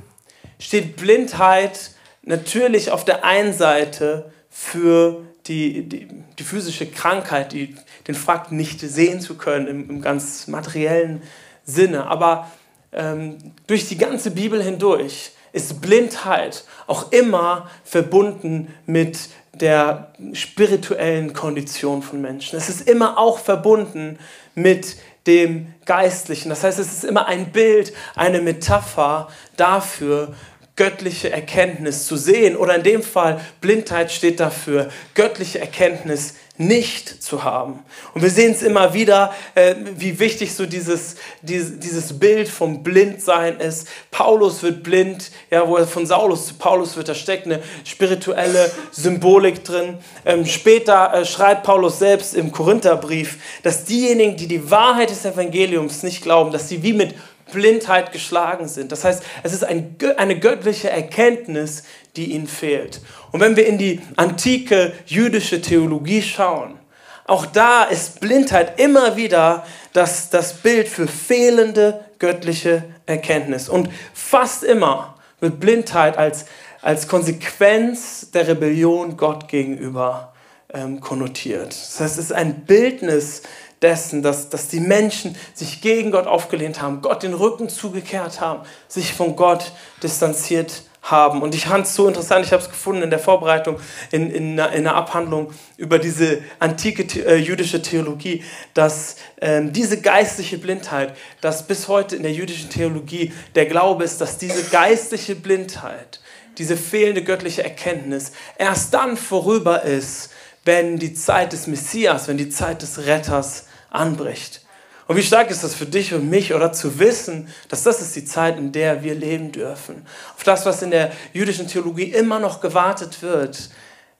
[0.59, 1.91] steht Blindheit
[2.23, 6.09] natürlich auf der einen Seite für die, die,
[6.39, 11.23] die physische Krankheit, die, den Fakt nicht sehen zu können im, im ganz materiellen
[11.65, 12.07] Sinne.
[12.07, 12.51] Aber
[12.93, 22.03] ähm, durch die ganze Bibel hindurch ist Blindheit auch immer verbunden mit der spirituellen Kondition
[22.03, 22.57] von Menschen.
[22.57, 24.19] Es ist immer auch verbunden
[24.55, 26.49] mit dem Geistlichen.
[26.49, 30.35] Das heißt, es ist immer ein Bild, eine Metapher dafür,
[30.77, 32.57] göttliche Erkenntnis zu sehen.
[32.57, 37.81] Oder in dem Fall, Blindheit steht dafür, göttliche Erkenntnis nicht zu haben.
[38.15, 42.83] Und wir sehen es immer wieder, äh, wie wichtig so dieses, dieses, dieses Bild vom
[42.83, 43.89] Blindsein ist.
[44.11, 48.71] Paulus wird blind, ja, wo er von Saulus zu Paulus wird, da steckt eine spirituelle
[48.91, 49.99] Symbolik drin.
[50.27, 56.03] Ähm, später äh, schreibt Paulus selbst im Korintherbrief, dass diejenigen, die die Wahrheit des Evangeliums
[56.03, 57.15] nicht glauben, dass sie wie mit
[57.53, 58.91] Blindheit geschlagen sind.
[58.91, 61.85] Das heißt, es ist ein, eine göttliche Erkenntnis,
[62.17, 63.01] die ihnen fehlt.
[63.31, 66.79] Und wenn wir in die antike jüdische Theologie schauen,
[67.27, 73.69] auch da ist Blindheit immer wieder das, das Bild für fehlende göttliche Erkenntnis.
[73.69, 76.47] Und fast immer wird Blindheit als,
[76.81, 80.33] als Konsequenz der Rebellion Gott gegenüber
[80.75, 81.69] ähm, konnotiert.
[81.69, 83.43] Das heißt, es ist ein Bildnis
[83.83, 88.63] dessen, dass, dass die Menschen sich gegen Gott aufgelehnt haben, Gott den Rücken zugekehrt haben,
[88.89, 91.43] sich von Gott distanziert haben.
[91.43, 93.79] Und ich fand es so interessant, ich habe es gefunden in der Vorbereitung,
[94.13, 100.59] in, in, in einer Abhandlung über diese antike äh, jüdische Theologie, dass ähm, diese geistliche
[100.59, 106.21] Blindheit, dass bis heute in der jüdischen Theologie der Glaube ist, dass diese geistliche Blindheit,
[106.59, 110.31] diese fehlende göttliche Erkenntnis erst dann vorüber ist,
[110.65, 114.63] wenn die Zeit des Messias, wenn die Zeit des Retters anbricht.
[115.07, 118.17] Und wie stark ist das für dich und mich, oder zu wissen, dass das ist
[118.17, 120.07] die Zeit, in der wir leben dürfen.
[120.35, 123.71] Auf das, was in der jüdischen Theologie immer noch gewartet wird.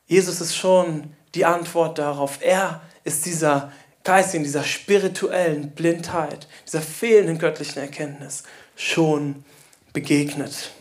[0.07, 2.39] Jesus ist schon die Antwort darauf.
[2.41, 3.73] Er ist dieser
[4.05, 8.43] geistigen, dieser spirituellen Blindheit, dieser fehlenden göttlichen Erkenntnis
[8.77, 9.45] schon
[9.93, 10.73] begegnet.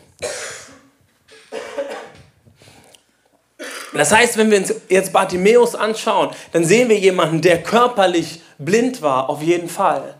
[3.94, 9.02] Das heißt, wenn wir uns jetzt Bartimäus anschauen, dann sehen wir jemanden, der körperlich blind
[9.02, 10.14] war, auf jeden Fall.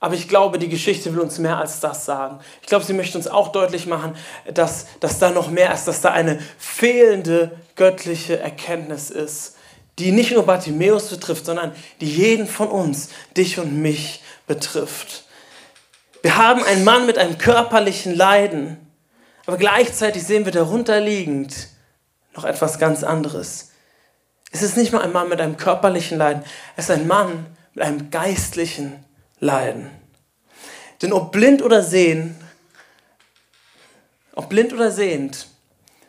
[0.00, 2.40] Aber ich glaube, die Geschichte will uns mehr als das sagen.
[2.60, 4.14] Ich glaube, sie möchte uns auch deutlich machen,
[4.52, 9.56] dass, dass da noch mehr ist, dass da eine fehlende göttliche Erkenntnis ist,
[9.98, 15.24] die nicht nur Bartimäus betrifft, sondern die jeden von uns, dich und mich betrifft.
[16.20, 18.76] Wir haben einen Mann mit einem körperlichen Leiden,
[19.46, 21.68] aber gleichzeitig sehen wir darunter liegend
[22.34, 23.70] noch etwas ganz anderes.
[24.50, 26.44] Es ist nicht nur ein Mann mit einem körperlichen Leiden,
[26.76, 29.04] es ist ein Mann mit einem geistlichen
[29.40, 29.90] Leiden.
[31.02, 32.36] Denn ob blind oder sehen,
[34.34, 35.48] ob blind oder sehend,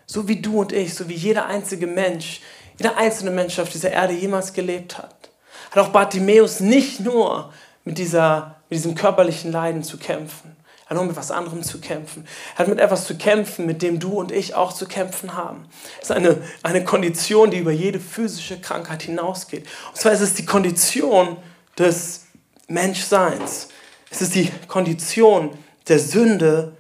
[0.05, 2.41] so wie du und ich, so wie jeder einzige Mensch,
[2.77, 5.29] jeder einzelne Mensch auf dieser Erde jemals gelebt hat,
[5.71, 7.51] hat auch Bartimäus nicht nur
[7.83, 10.55] mit, dieser, mit diesem körperlichen Leiden zu kämpfen.
[10.85, 12.27] Er hat nur mit was anderem zu kämpfen.
[12.53, 15.67] Er hat mit etwas zu kämpfen, mit dem du und ich auch zu kämpfen haben.
[15.97, 19.65] Es ist eine, eine Kondition, die über jede physische Krankheit hinausgeht.
[19.89, 21.37] Und zwar ist es die Kondition
[21.77, 22.25] des
[22.67, 23.69] Menschseins.
[24.09, 25.57] Es ist die Kondition
[25.87, 26.75] der Sünde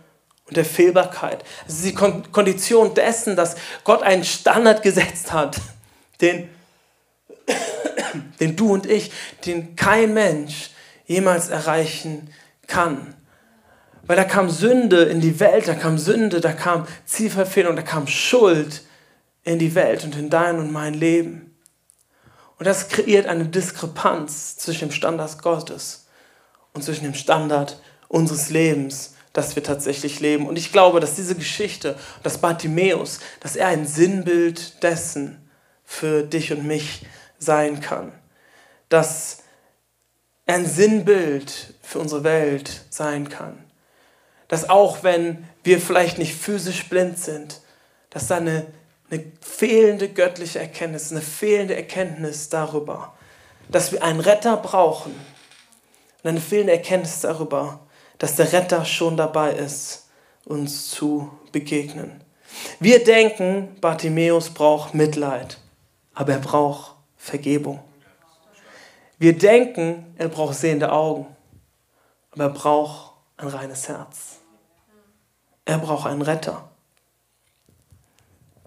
[0.47, 1.43] und der Fehlbarkeit.
[1.67, 5.57] Es ist die Kondition dessen, dass Gott einen Standard gesetzt hat,
[6.21, 6.49] den,
[8.39, 9.11] den du und ich,
[9.45, 10.69] den kein Mensch
[11.05, 12.29] jemals erreichen
[12.67, 13.15] kann.
[14.07, 18.07] Weil da kam Sünde in die Welt, da kam Sünde, da kam Zielverfehlung, da kam
[18.07, 18.83] Schuld
[19.43, 21.44] in die Welt und in dein und mein Leben.
[22.57, 26.07] Und das kreiert eine Diskrepanz zwischen dem Standard Gottes
[26.73, 30.47] und zwischen dem Standard unseres Lebens, das wir tatsächlich leben.
[30.47, 35.49] Und ich glaube, dass diese Geschichte, dass Bartimäus, dass er ein Sinnbild dessen
[35.83, 37.05] für dich und mich
[37.37, 38.13] sein kann.
[38.87, 39.39] Dass
[40.45, 43.63] er ein Sinnbild für unsere Welt sein kann.
[44.47, 47.61] Dass auch wenn wir vielleicht nicht physisch blind sind,
[48.09, 48.65] dass da eine,
[49.09, 53.13] eine fehlende göttliche Erkenntnis, eine fehlende Erkenntnis darüber,
[53.69, 55.13] dass wir einen Retter brauchen
[56.23, 57.79] und eine fehlende Erkenntnis darüber,
[58.17, 60.07] dass der Retter schon dabei ist,
[60.45, 62.23] uns zu begegnen.
[62.79, 65.59] Wir denken, Bartimäus braucht Mitleid,
[66.13, 67.79] aber er braucht Vergebung.
[69.17, 71.27] Wir denken, er braucht sehende Augen,
[72.31, 74.37] aber er braucht ein reines Herz.
[75.65, 76.69] Er braucht einen Retter.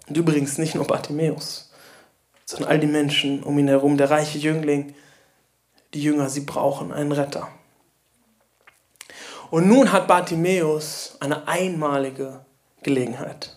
[0.09, 1.71] Und übrigens nicht nur Bartimäus,
[2.45, 4.95] sondern all die Menschen um ihn herum, der reiche Jüngling,
[5.95, 7.49] die Jünger, sie brauchen einen Retter.
[9.51, 12.45] Und nun hat Bartimäus eine einmalige
[12.83, 13.57] Gelegenheit.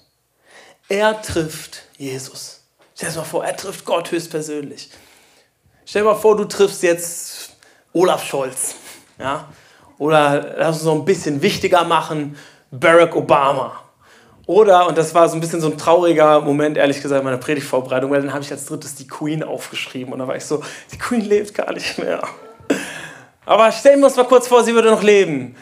[0.88, 2.62] Er trifft Jesus.
[2.96, 4.92] Stell dir mal vor, er trifft Gott höchstpersönlich.
[5.86, 7.52] Stell dir mal vor, du triffst jetzt
[7.94, 8.76] Olaf Scholz.
[9.18, 9.50] Ja?
[9.98, 12.38] Oder lass uns noch ein bisschen wichtiger machen,
[12.72, 13.81] Barack Obama.
[14.52, 17.38] Oder, und das war so ein bisschen so ein trauriger Moment, ehrlich gesagt, in meiner
[17.38, 20.62] Predigtvorbereitung, weil dann habe ich als drittes die Queen aufgeschrieben und da war ich so,
[20.92, 22.22] die Queen lebt gar nicht mehr.
[23.46, 25.56] Aber stellen wir uns mal kurz vor, sie würde noch leben.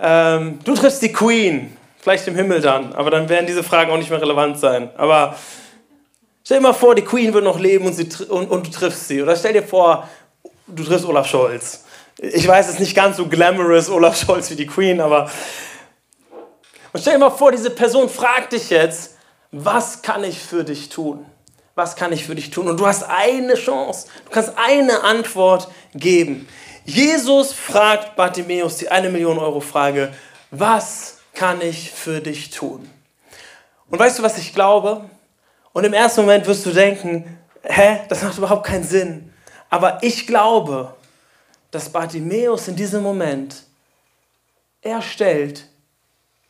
[0.00, 3.96] Ähm, du triffst die Queen, vielleicht im Himmel dann, aber dann werden diese Fragen auch
[3.96, 4.90] nicht mehr relevant sein.
[4.96, 5.36] Aber
[6.42, 9.06] stell dir mal vor, die Queen würde noch leben und, sie, und, und du triffst
[9.06, 9.22] sie.
[9.22, 10.08] Oder stell dir vor,
[10.66, 11.84] du triffst Olaf Scholz.
[12.18, 15.30] Ich weiß, es ist nicht ganz so glamorous, Olaf Scholz wie die Queen, aber
[16.92, 19.16] und stell dir mal vor, diese Person fragt dich jetzt,
[19.50, 21.26] was kann ich für dich tun?
[21.74, 22.68] Was kann ich für dich tun?
[22.68, 26.48] Und du hast eine Chance, du kannst eine Antwort geben.
[26.84, 30.12] Jesus fragt Bartimäus die eine Million Euro Frage,
[30.50, 32.90] was kann ich für dich tun?
[33.88, 35.08] Und weißt du, was ich glaube?
[35.72, 39.32] Und im ersten Moment wirst du denken, hä, das macht überhaupt keinen Sinn.
[39.70, 40.94] Aber ich glaube,
[41.70, 43.62] dass Bartimäus in diesem Moment,
[44.82, 45.66] er stellt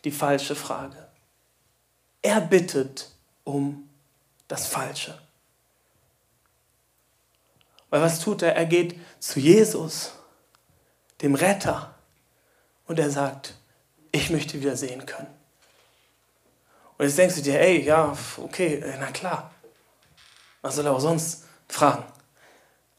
[0.04, 1.08] die falsche Frage.
[2.22, 3.10] Er bittet
[3.44, 3.88] um
[4.48, 5.18] das Falsche.
[7.90, 8.56] Weil was tut er?
[8.56, 10.12] Er geht zu Jesus,
[11.20, 11.94] dem Retter,
[12.86, 13.54] und er sagt,
[14.10, 15.28] ich möchte wieder sehen können.
[16.98, 19.50] Und jetzt denkst du dir, ey, ja, okay, na klar.
[20.60, 22.04] Was soll er auch sonst fragen?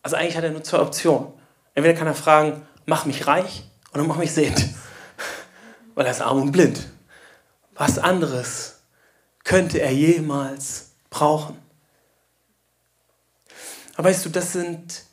[0.02, 1.32] Also eigentlich hat er nur zwei Optionen.
[1.74, 3.64] Entweder kann er fragen, mach mich reich
[3.94, 4.64] oder mach mich sehend.
[5.96, 6.88] Weil er ist arm und blind.
[7.76, 8.82] Was anderes
[9.44, 11.58] könnte er jemals brauchen?
[13.96, 15.04] Aber weißt du, das, sind,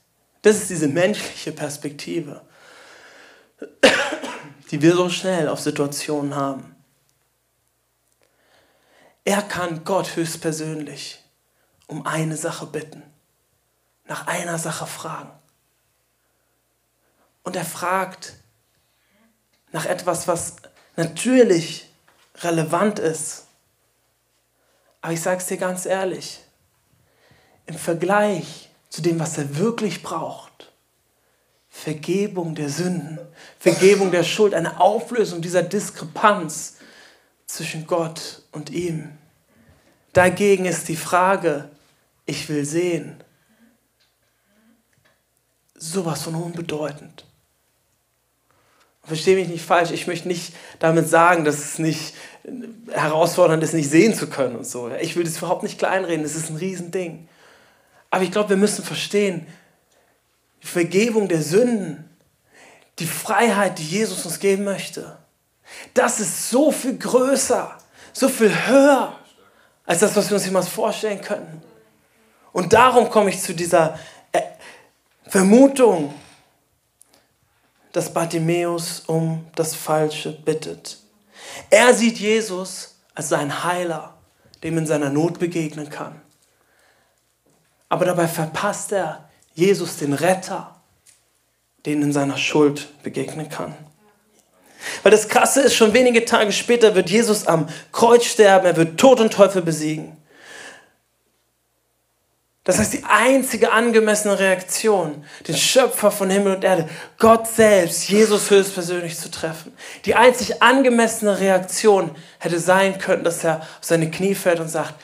[0.42, 2.42] das ist diese menschliche Perspektive,
[4.70, 6.74] die wir so schnell auf Situationen haben.
[9.24, 11.22] Er kann Gott höchstpersönlich
[11.86, 13.02] um eine Sache bitten,
[14.06, 15.30] nach einer Sache fragen.
[17.42, 18.34] Und er fragt
[19.72, 20.56] nach etwas, was
[20.96, 21.90] natürlich
[22.36, 23.46] relevant ist.
[25.00, 26.40] Aber ich sage es dir ganz ehrlich,
[27.66, 30.72] im Vergleich zu dem, was er wirklich braucht,
[31.68, 33.18] Vergebung der Sünden,
[33.58, 36.76] Vergebung der Schuld, eine Auflösung dieser Diskrepanz
[37.46, 39.16] zwischen Gott und ihm.
[40.12, 41.70] Dagegen ist die Frage,
[42.26, 43.22] ich will sehen,
[45.74, 47.24] sowas von unbedeutend.
[49.02, 52.14] Verstehe mich nicht falsch, ich möchte nicht damit sagen, dass es nicht
[52.90, 54.90] herausfordernd ist, nicht sehen zu können und so.
[55.00, 57.28] Ich will das überhaupt nicht kleinreden, das ist ein Riesending.
[58.10, 59.46] Aber ich glaube, wir müssen verstehen,
[60.62, 62.08] die Vergebung der Sünden,
[62.98, 65.16] die Freiheit, die Jesus uns geben möchte,
[65.94, 67.78] das ist so viel größer,
[68.12, 69.16] so viel höher
[69.86, 71.62] als das, was wir uns jemals vorstellen können.
[72.52, 73.98] Und darum komme ich zu dieser
[74.32, 74.40] äh,
[75.26, 76.12] Vermutung,
[77.92, 80.98] dass Bartimäus um das Falsche bittet.
[81.70, 84.14] Er sieht Jesus als seinen Heiler,
[84.62, 86.20] dem in seiner Not begegnen kann.
[87.88, 90.80] Aber dabei verpasst er Jesus den Retter,
[91.86, 93.74] den in seiner Schuld begegnen kann.
[95.02, 98.98] Weil das Krasse ist, schon wenige Tage später wird Jesus am Kreuz sterben, er wird
[98.98, 100.16] Tod und Teufel besiegen.
[102.64, 108.50] Das heißt, die einzige angemessene Reaktion, den Schöpfer von Himmel und Erde, Gott selbst, Jesus
[108.50, 114.34] höchstpersönlich zu treffen, die einzig angemessene Reaktion hätte sein können, dass er auf seine Knie
[114.34, 114.94] fällt und sagt,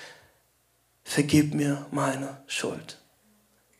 [1.02, 2.98] vergib mir meine Schuld.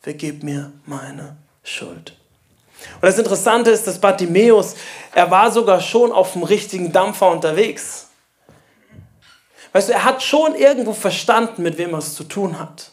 [0.01, 2.17] Vergib mir meine Schuld.
[2.95, 4.75] Und das Interessante ist, dass Bartimäus,
[5.13, 8.09] er war sogar schon auf dem richtigen Dampfer unterwegs.
[9.73, 12.93] Weißt du, er hat schon irgendwo verstanden, mit wem er es zu tun hat.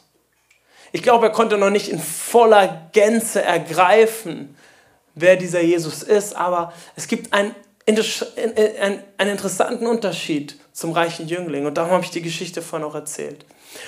[0.94, 4.56] Ich glaube, er konnte noch nicht in voller Gänze ergreifen,
[5.16, 7.56] wer dieser Jesus ist, aber es gibt einen,
[7.88, 12.94] einen, einen interessanten Unterschied zum reichen Jüngling und darum habe ich die Geschichte vorhin auch
[12.94, 13.44] erzählt.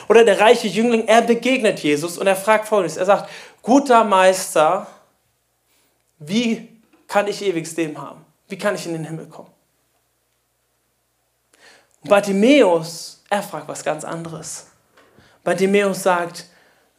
[0.10, 3.30] Oder der reiche Jüngling, er begegnet Jesus und er fragt folgendes, er sagt,
[3.62, 4.88] guter Meister,
[6.18, 8.26] wie kann ich ewiges Leben haben?
[8.48, 9.52] Wie kann ich in den Himmel kommen?
[12.02, 14.68] Und Bartimäus, er fragt was ganz anderes.
[15.44, 16.48] Bartimäus sagt,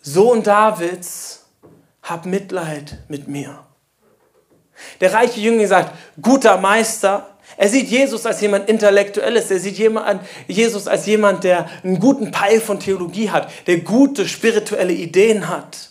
[0.08, 1.46] Sohn Davids,
[2.00, 3.58] hab Mitleid mit mir.
[5.00, 5.92] Der reiche Jüngling sagt,
[6.22, 7.36] guter Meister.
[7.56, 9.50] Er sieht Jesus als jemand Intellektuelles.
[9.50, 9.76] Er sieht
[10.46, 15.90] Jesus als jemand, der einen guten Peil von Theologie hat, der gute spirituelle Ideen hat.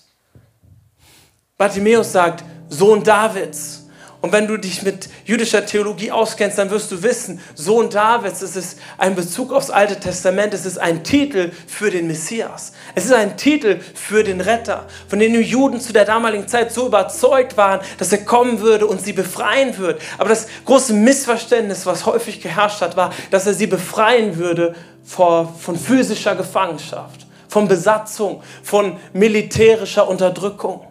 [1.57, 3.84] Bartimäus sagt, Sohn Davids.
[4.25, 8.55] Und wenn du dich mit jüdischer Theologie auskennst, dann wirst du wissen, Sohn Davids, es
[8.55, 12.71] ist ein Bezug aufs Alte Testament, es ist ein Titel für den Messias.
[12.95, 16.71] Es ist ein Titel für den Retter, von dem die Juden zu der damaligen Zeit
[16.71, 19.99] so überzeugt waren, dass er kommen würde und sie befreien würde.
[20.17, 25.53] Aber das große Missverständnis, was häufig geherrscht hat, war, dass er sie befreien würde vor,
[25.59, 30.81] von physischer Gefangenschaft, von Besatzung, von militärischer Unterdrückung.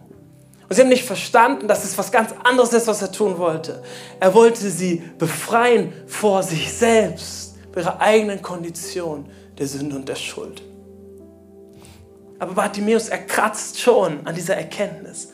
[0.74, 3.82] Sie haben nicht verstanden, dass es was ganz anderes ist, was er tun wollte.
[4.18, 10.16] Er wollte sie befreien vor sich selbst, vor ihrer eigenen Kondition der Sünde und der
[10.16, 10.62] Schuld.
[12.40, 15.28] Aber Bartimäus, er kratzt schon an dieser Erkenntnis,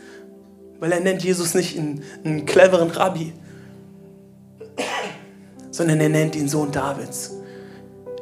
[0.79, 3.33] weil er nennt Jesus nicht einen, einen cleveren Rabbi,
[5.71, 7.33] sondern er nennt ihn Sohn Davids.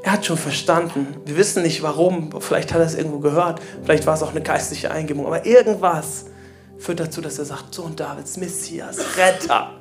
[0.05, 1.17] Er hat schon verstanden.
[1.27, 2.31] Wir wissen nicht warum.
[2.41, 3.61] Vielleicht hat er es irgendwo gehört.
[3.83, 5.27] Vielleicht war es auch eine geistliche Eingebung.
[5.27, 6.27] Aber irgendwas
[6.79, 9.73] führt dazu, dass er sagt, Sohn Davids, Messias, Retter.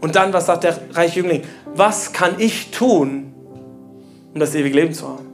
[0.00, 1.42] Und dann, was sagt der reiche Jüngling?
[1.74, 3.32] Was kann ich tun,
[4.34, 5.26] um das ewige Leben zu haben?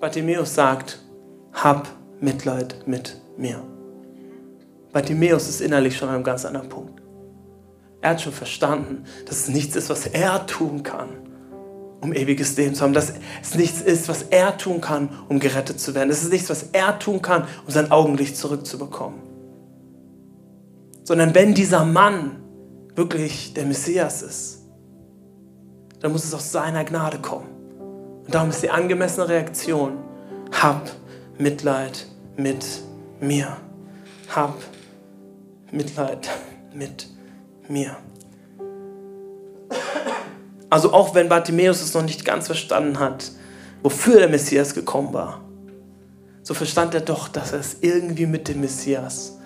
[0.00, 1.00] Bartimäus sagt,
[1.52, 1.88] hab
[2.20, 3.62] Mitleid mit mir.
[4.92, 7.02] Bartimäus ist innerlich schon an einem ganz anderen Punkt.
[8.00, 11.08] Er hat schon verstanden, dass es nichts ist, was er tun kann,
[12.00, 12.92] um ewiges Leben zu haben.
[12.92, 16.10] Dass es nichts ist, was er tun kann, um gerettet zu werden.
[16.10, 19.20] Es ist nichts, was er tun kann, um sein Augenlicht zurückzubekommen.
[21.04, 22.42] Sondern wenn dieser Mann
[22.94, 24.62] wirklich der Messias ist,
[26.00, 27.48] dann muss es aus seiner Gnade kommen.
[28.24, 29.98] Und darum ist die angemessene Reaktion,
[30.60, 30.90] hab
[31.38, 32.06] Mitleid
[32.36, 32.64] mit
[33.20, 33.56] mir.
[34.34, 34.54] Hab
[35.70, 36.28] Mitleid
[36.74, 37.08] mit
[37.68, 37.96] mir.
[40.76, 43.32] Also auch wenn Bartimäus es noch nicht ganz verstanden hat,
[43.82, 45.40] wofür der Messias gekommen war,
[46.42, 49.38] so verstand er doch, dass er es irgendwie mit dem Messias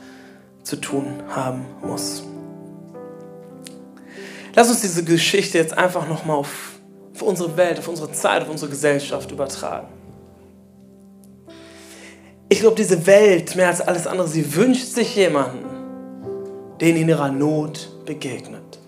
[0.64, 2.24] zu tun haben muss.
[4.56, 6.80] Lass uns diese Geschichte jetzt einfach nochmal auf,
[7.14, 9.86] auf unsere Welt, auf unsere Zeit, auf unsere Gesellschaft übertragen.
[12.48, 15.64] Ich glaube, diese Welt, mehr als alles andere, sie wünscht sich jemanden,
[16.80, 18.80] der in ihrer Not begegnet.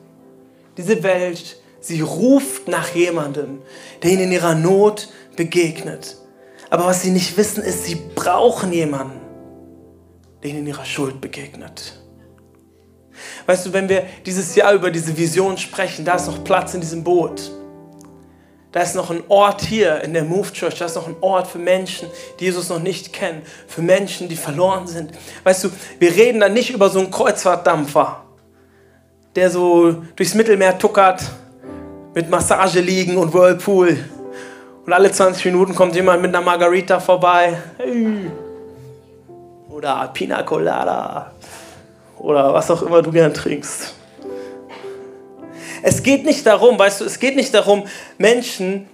[0.76, 3.60] Diese Welt Sie ruft nach jemandem,
[4.02, 6.16] der ihnen in ihrer Not begegnet.
[6.70, 9.20] Aber was sie nicht wissen, ist, sie brauchen jemanden,
[10.44, 12.00] denen in ihrer Schuld begegnet.
[13.46, 16.80] Weißt du, wenn wir dieses Jahr über diese Vision sprechen, da ist noch Platz in
[16.80, 17.50] diesem Boot.
[18.70, 21.48] Da ist noch ein Ort hier in der Move Church, da ist noch ein Ort
[21.48, 22.08] für Menschen,
[22.38, 25.10] die Jesus noch nicht kennen, für Menschen, die verloren sind.
[25.42, 28.24] Weißt du, wir reden da nicht über so einen Kreuzfahrtdampfer,
[29.34, 31.22] der so durchs Mittelmeer tuckert
[32.14, 33.98] mit Massage liegen und Whirlpool.
[34.84, 37.56] Und alle 20 Minuten kommt jemand mit einer Margarita vorbei.
[39.70, 41.32] Oder Pina Colada.
[42.18, 43.94] Oder was auch immer du gern trinkst.
[45.82, 47.84] Es geht nicht darum, weißt du, es geht nicht darum,
[48.18, 48.88] Menschen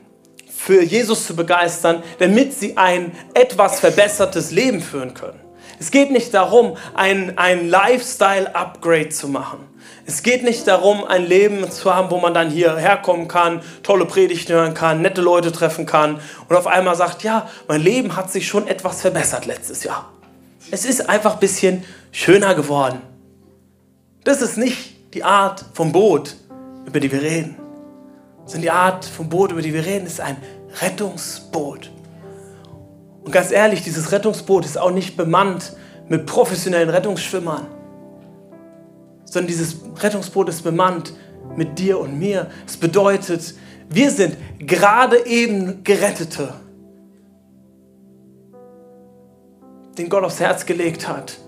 [0.56, 5.40] für Jesus zu begeistern, damit sie ein etwas verbessertes Leben führen können.
[5.78, 9.60] Es geht nicht darum, ein, ein Lifestyle-Upgrade zu machen.
[10.08, 14.06] Es geht nicht darum, ein Leben zu haben, wo man dann hierher kommen kann, tolle
[14.06, 18.32] Predigten hören kann, nette Leute treffen kann und auf einmal sagt, ja, mein Leben hat
[18.32, 20.10] sich schon etwas verbessert letztes Jahr.
[20.70, 23.02] Es ist einfach ein bisschen schöner geworden.
[24.24, 26.36] Das ist nicht die Art vom Boot,
[26.86, 27.56] über die wir reden.
[28.46, 30.38] Sondern die Art vom Boot, über die wir reden, ist ein
[30.80, 31.90] Rettungsboot.
[33.24, 35.76] Und ganz ehrlich, dieses Rettungsboot ist auch nicht bemannt
[36.08, 37.66] mit professionellen Rettungsschwimmern,
[39.30, 41.12] sondern dieses Rettungsboot ist bemannt
[41.56, 42.50] mit dir und mir.
[42.66, 43.54] Es bedeutet,
[43.90, 46.54] wir sind gerade eben Gerettete,
[49.96, 51.38] den Gott aufs Herz gelegt hat,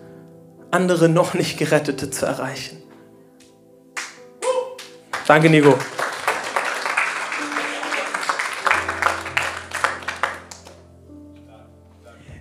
[0.70, 2.82] andere noch nicht Gerettete zu erreichen.
[5.26, 5.78] Danke, Nico.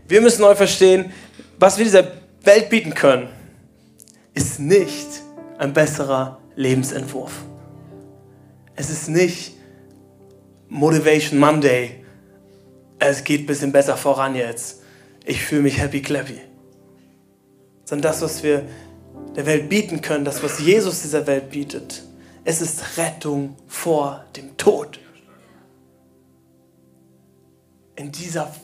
[0.08, 1.14] Wir müssen neu verstehen,
[1.60, 2.08] was wir dieser
[2.44, 3.30] Welt bieten können,
[4.34, 5.18] ist nicht
[5.60, 7.34] ein besserer Lebensentwurf.
[8.76, 9.55] Es ist nicht
[10.70, 12.03] Motivation Monday.
[12.97, 14.82] Es geht ein bisschen besser voran jetzt.
[15.26, 16.39] Ich fühle mich happy clappy.
[17.84, 18.64] Sondern das, was wir
[19.36, 22.03] der Welt bieten können, das, was Jesus dieser Welt bietet,
[22.45, 24.97] es ist Rettung vor dem Tod.
[27.97, 28.55] In dieser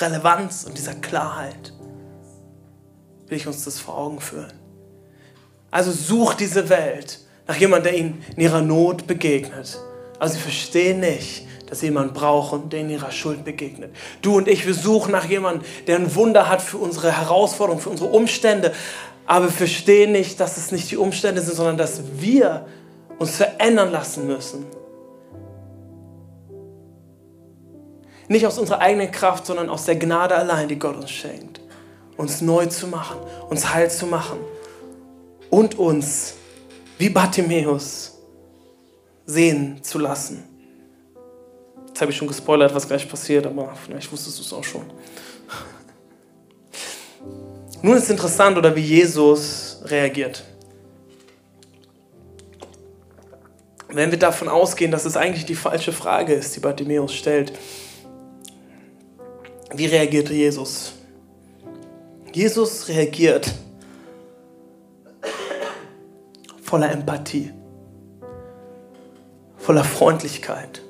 [0.00, 1.72] Relevanz und dieser Klarheit
[3.28, 4.61] will ich uns das vor Augen führen.
[5.72, 7.18] Also such diese Welt
[7.48, 9.80] nach jemandem, der ihnen in ihrer Not begegnet.
[10.18, 13.90] Also sie verstehen nicht, dass sie jemanden brauchen, der in ihrer Schuld begegnet.
[14.20, 17.88] Du und ich, wir suchen nach jemandem, der ein Wunder hat für unsere Herausforderungen, für
[17.88, 18.72] unsere Umstände.
[19.24, 22.66] Aber wir verstehen nicht, dass es nicht die Umstände sind, sondern dass wir
[23.18, 24.66] uns verändern lassen müssen.
[28.28, 31.62] Nicht aus unserer eigenen Kraft, sondern aus der Gnade allein, die Gott uns schenkt.
[32.18, 33.16] Uns neu zu machen,
[33.48, 34.38] uns heil zu machen
[35.52, 36.34] und uns,
[36.96, 38.18] wie Bartimäus,
[39.26, 40.44] sehen zu lassen.
[41.88, 44.82] Jetzt habe ich schon gespoilert, was gleich passiert, aber vielleicht wusstest du es auch schon.
[47.82, 50.42] Nun ist interessant, oder wie Jesus reagiert.
[53.94, 57.52] wenn wir davon ausgehen, dass es eigentlich die falsche Frage ist, die Bartimäus stellt,
[59.74, 60.94] wie reagierte Jesus?
[62.32, 63.52] Jesus reagiert
[66.72, 67.52] voller Empathie,
[69.58, 70.80] voller Freundlichkeit,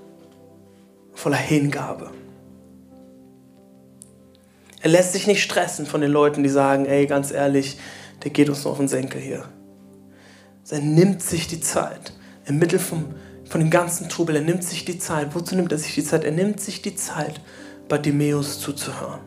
[1.13, 2.13] voller Hingabe.
[4.81, 7.81] Er lässt sich nicht stressen von den Leuten, die sagen, ey, ganz ehrlich,
[8.23, 9.45] der geht uns noch auf den Senkel hier.
[10.71, 12.13] Er nimmt sich die Zeit
[12.45, 13.17] inmitten vom,
[13.51, 14.37] von dem ganzen Trubel.
[14.37, 15.35] Er nimmt sich die Zeit.
[15.35, 16.23] Wozu nimmt er sich die Zeit?
[16.23, 17.41] Er nimmt sich die Zeit,
[17.89, 19.19] Bartimäus zuzuhören.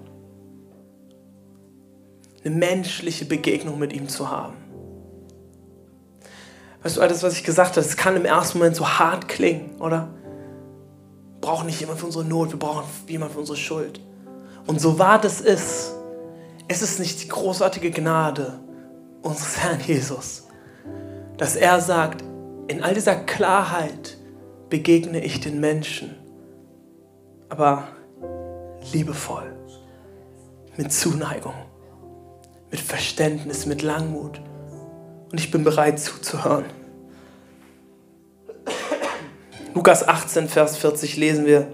[2.46, 4.65] Eine menschliche Begegnung mit ihm zu haben.
[6.86, 9.76] Weißt du, alles, was ich gesagt habe, es kann im ersten Moment so hart klingen,
[9.80, 10.08] oder?
[11.32, 14.00] Wir brauchen nicht jemand für unsere Not, wir brauchen jemand für unsere Schuld.
[14.68, 15.96] Und so wahr das ist,
[16.68, 18.60] es ist nicht die großartige Gnade
[19.24, 20.44] unseres Herrn Jesus,
[21.38, 22.24] dass er sagt,
[22.68, 24.20] in all dieser Klarheit
[24.70, 26.16] begegne ich den Menschen,
[27.50, 27.88] aber
[28.94, 29.52] liebevoll,
[30.78, 31.56] mit Zuneigung,
[32.70, 34.40] mit Verständnis, mit Langmut.
[35.36, 36.64] Und ich bin bereit zuzuhören.
[39.74, 41.68] Lukas 18, Vers 40 lesen wir,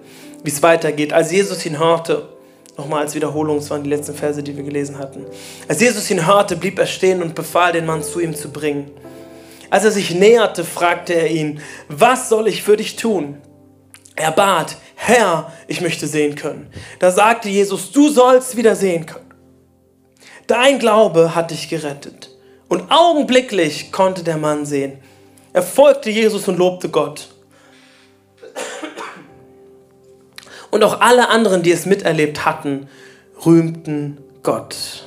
[0.43, 1.13] wie es weitergeht.
[1.13, 2.27] Als Jesus ihn hörte,
[2.75, 5.27] nochmal als Wiederholung, das waren die letzten Verse, die wir gelesen hatten.
[5.67, 8.89] Als Jesus ihn hörte, blieb er stehen und befahl den Mann zu ihm zu bringen.
[9.69, 13.37] Als er sich näherte, fragte er ihn, was soll ich für dich tun?
[14.15, 16.71] Er bat, Herr, ich möchte sehen können.
[16.97, 19.31] Da sagte Jesus, du sollst wieder sehen können.
[20.47, 22.30] Dein Glaube hat dich gerettet.
[22.71, 24.97] Und augenblicklich konnte der Mann sehen.
[25.51, 27.27] Er folgte Jesus und lobte Gott.
[30.69, 32.87] Und auch alle anderen, die es miterlebt hatten,
[33.45, 35.03] rühmten Gott.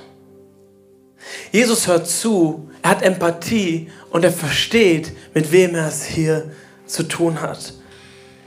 [1.53, 6.51] Jesus hört zu, er hat Empathie und er versteht, mit wem er es hier
[6.85, 7.73] zu tun hat.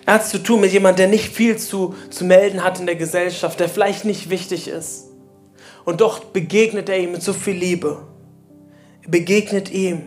[0.05, 2.85] Er hat es zu tun mit jemandem, der nicht viel zu, zu melden hat in
[2.85, 5.05] der Gesellschaft, der vielleicht nicht wichtig ist.
[5.85, 8.05] Und doch begegnet er ihm mit so viel Liebe.
[9.07, 10.01] Begegnet ihm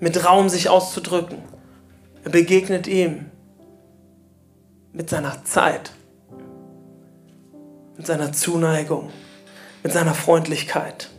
[0.00, 1.38] mit Raum, sich auszudrücken.
[2.24, 3.26] Er begegnet ihm
[4.92, 5.92] mit seiner Zeit,
[7.96, 9.10] mit seiner Zuneigung,
[9.82, 11.10] mit seiner Freundlichkeit.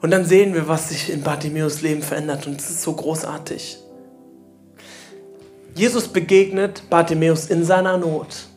[0.00, 2.46] Und dann sehen wir, was sich in Bartimäus Leben verändert.
[2.48, 3.78] Und es ist so großartig.
[5.74, 8.48] Jesus begegnet Bartimäus in seiner Not.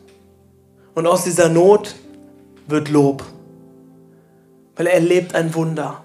[0.94, 1.94] Und aus dieser Not
[2.66, 3.24] wird Lob.
[4.76, 6.04] Weil er erlebt ein Wunder.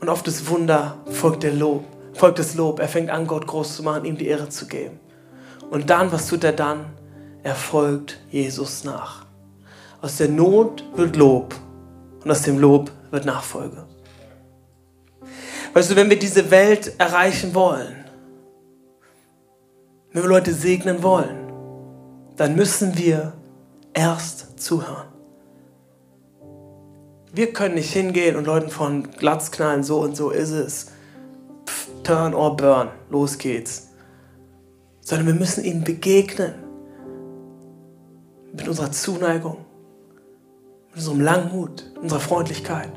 [0.00, 2.80] Und auf das Wunder folgt der Lob, folgt das Lob.
[2.80, 4.98] Er fängt an, Gott groß zu machen, ihm die Ehre zu geben.
[5.70, 6.86] Und dann, was tut er dann?
[7.42, 9.26] Er folgt Jesus nach.
[10.00, 11.54] Aus der Not wird Lob
[12.24, 13.84] und aus dem Lob wird Nachfolge.
[15.74, 18.04] Weißt du, wenn wir diese Welt erreichen wollen,
[20.12, 21.52] wenn wir Leute segnen wollen,
[22.36, 23.34] dann müssen wir
[23.92, 25.17] erst zuhören.
[27.32, 30.92] Wir können nicht hingehen und Leuten von Glatz knallen, so und so ist es.
[31.66, 33.88] Pff, turn or burn, los geht's.
[35.00, 36.54] Sondern wir müssen ihnen begegnen.
[38.52, 39.58] Mit unserer Zuneigung,
[40.88, 42.90] mit unserem Langmut, unserer Freundlichkeit.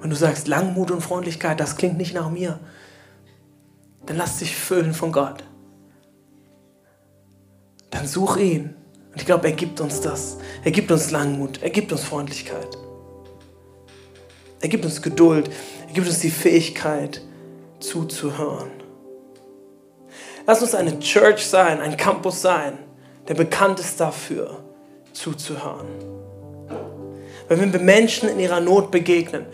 [0.00, 2.58] Wenn du sagst, Langmut und Freundlichkeit, das klingt nicht nach mir,
[4.06, 5.44] dann lass dich füllen von Gott.
[7.90, 8.74] Dann such ihn.
[9.12, 10.38] Und ich glaube, er gibt uns das.
[10.64, 11.62] Er gibt uns Langmut.
[11.62, 12.78] Er gibt uns Freundlichkeit.
[14.60, 15.50] Er gibt uns Geduld.
[15.86, 17.22] Er gibt uns die Fähigkeit
[17.80, 18.70] zuzuhören.
[20.46, 22.78] Lass uns eine Church sein, ein Campus sein,
[23.28, 24.62] der bekannt ist dafür,
[25.12, 25.86] zuzuhören.
[27.48, 29.46] Weil wenn wir Menschen in ihrer Not begegnen,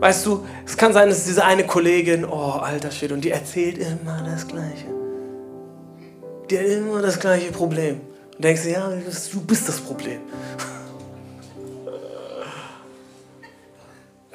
[0.00, 3.78] weißt du, es kann sein, dass diese eine Kollegin, oh, alter Shit, und die erzählt
[3.78, 4.86] immer das Gleiche.
[6.50, 8.00] Die hat immer das gleiche Problem.
[8.34, 10.20] Und denkst du, ja, du bist das Problem.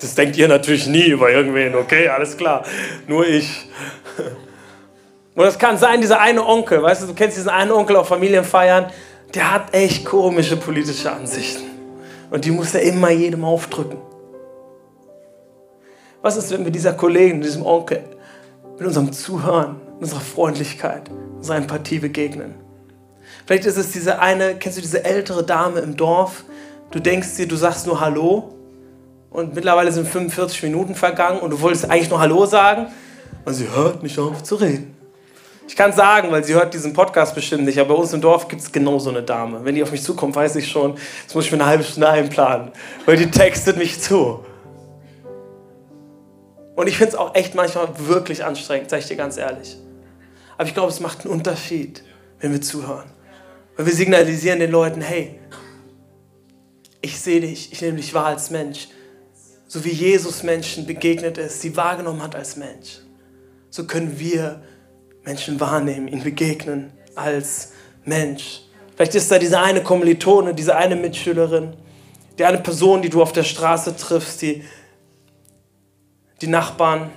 [0.02, 2.66] Das denkt ihr natürlich nie über irgendwen, okay, alles klar.
[3.08, 3.70] Nur ich.
[5.36, 8.08] Und es kann sein, dieser eine Onkel, weißt du, du kennst diesen einen Onkel auf
[8.08, 8.88] Familienfeiern,
[9.34, 11.64] der hat echt komische politische Ansichten.
[12.32, 14.00] Und die muss er immer jedem aufdrücken.
[16.22, 18.04] Was ist, wenn wir dieser Kollegin, diesem Onkel,
[18.78, 21.04] mit unserem Zuhören, unserer Freundlichkeit,
[21.38, 22.56] unserer Empathie begegnen?
[23.46, 26.44] Vielleicht ist es diese eine, kennst du diese ältere Dame im Dorf?
[26.90, 28.61] Du denkst dir, du sagst nur Hallo
[29.32, 32.88] und mittlerweile sind 45 Minuten vergangen und du wolltest eigentlich nur Hallo sagen
[33.46, 34.96] und sie hört nicht auf zu reden.
[35.68, 38.50] Ich kann sagen, weil sie hört diesen Podcast bestimmt nicht, aber bei uns im Dorf
[38.50, 39.64] gibt es genau so eine Dame.
[39.64, 42.10] Wenn die auf mich zukommt, weiß ich schon, jetzt muss ich mir eine halbe Stunde
[42.10, 42.72] einplanen,
[43.06, 44.44] weil die textet mich zu.
[46.76, 49.78] Und ich finde es auch echt manchmal wirklich anstrengend, sage ich dir ganz ehrlich.
[50.58, 52.04] Aber ich glaube, es macht einen Unterschied,
[52.42, 53.10] wenn wir zuhören.
[53.78, 55.40] Weil wir signalisieren den Leuten, hey,
[57.02, 58.90] ich sehe dich, ich nehme dich wahr als Mensch
[59.72, 63.00] so wie Jesus Menschen begegnet ist, sie wahrgenommen hat als Mensch,
[63.70, 64.62] so können wir
[65.24, 67.72] Menschen wahrnehmen, ihnen begegnen als
[68.04, 68.64] Mensch.
[68.94, 71.72] Vielleicht ist da diese eine Kommilitone, diese eine Mitschülerin,
[72.38, 74.62] die eine Person, die du auf der Straße triffst, die,
[76.42, 77.10] die Nachbarn,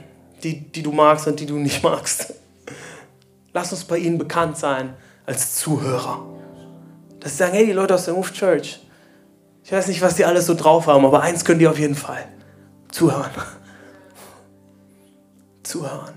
[0.44, 2.34] die, die du magst und die du nicht magst.
[3.52, 4.94] Lass uns bei ihnen bekannt sein
[5.26, 6.24] als Zuhörer.
[7.18, 8.78] Dass sie sagen, hey, die Leute aus der Move Church,
[9.64, 11.96] ich weiß nicht, was die alles so drauf haben, aber eins können die auf jeden
[11.96, 12.28] Fall.
[12.94, 13.32] Zuhören.
[15.64, 16.14] Zuhören.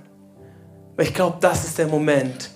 [0.95, 2.51] Weil ich glaube, das ist der Moment.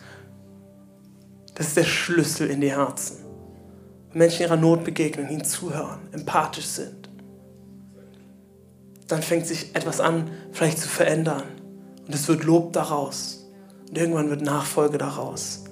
[1.55, 3.25] Das ist der Schlüssel in die Herzen.
[4.11, 7.09] Wenn Menschen ihrer Not begegnen, ihnen zuhören, empathisch sind,
[9.07, 11.45] dann fängt sich etwas an, vielleicht zu verändern.
[12.05, 13.49] Und es wird Lob daraus.
[13.89, 15.63] Und irgendwann wird Nachfolge daraus.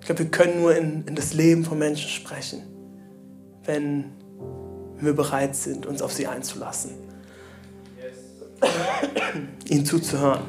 [0.00, 2.62] Ich glaube, wir können nur in, in das Leben von Menschen sprechen,
[3.64, 4.12] wenn
[4.96, 7.09] wir bereit sind, uns auf sie einzulassen
[9.68, 10.42] ihnen zuzuhören.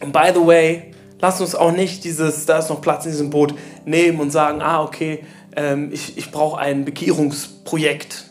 [0.00, 3.30] Und by the way, lass uns auch nicht dieses, da ist noch Platz in diesem
[3.30, 3.54] Boot,
[3.84, 5.24] nehmen und sagen, ah, okay,
[5.56, 8.24] ähm, ich, ich brauche ein Bekehrungsprojekt.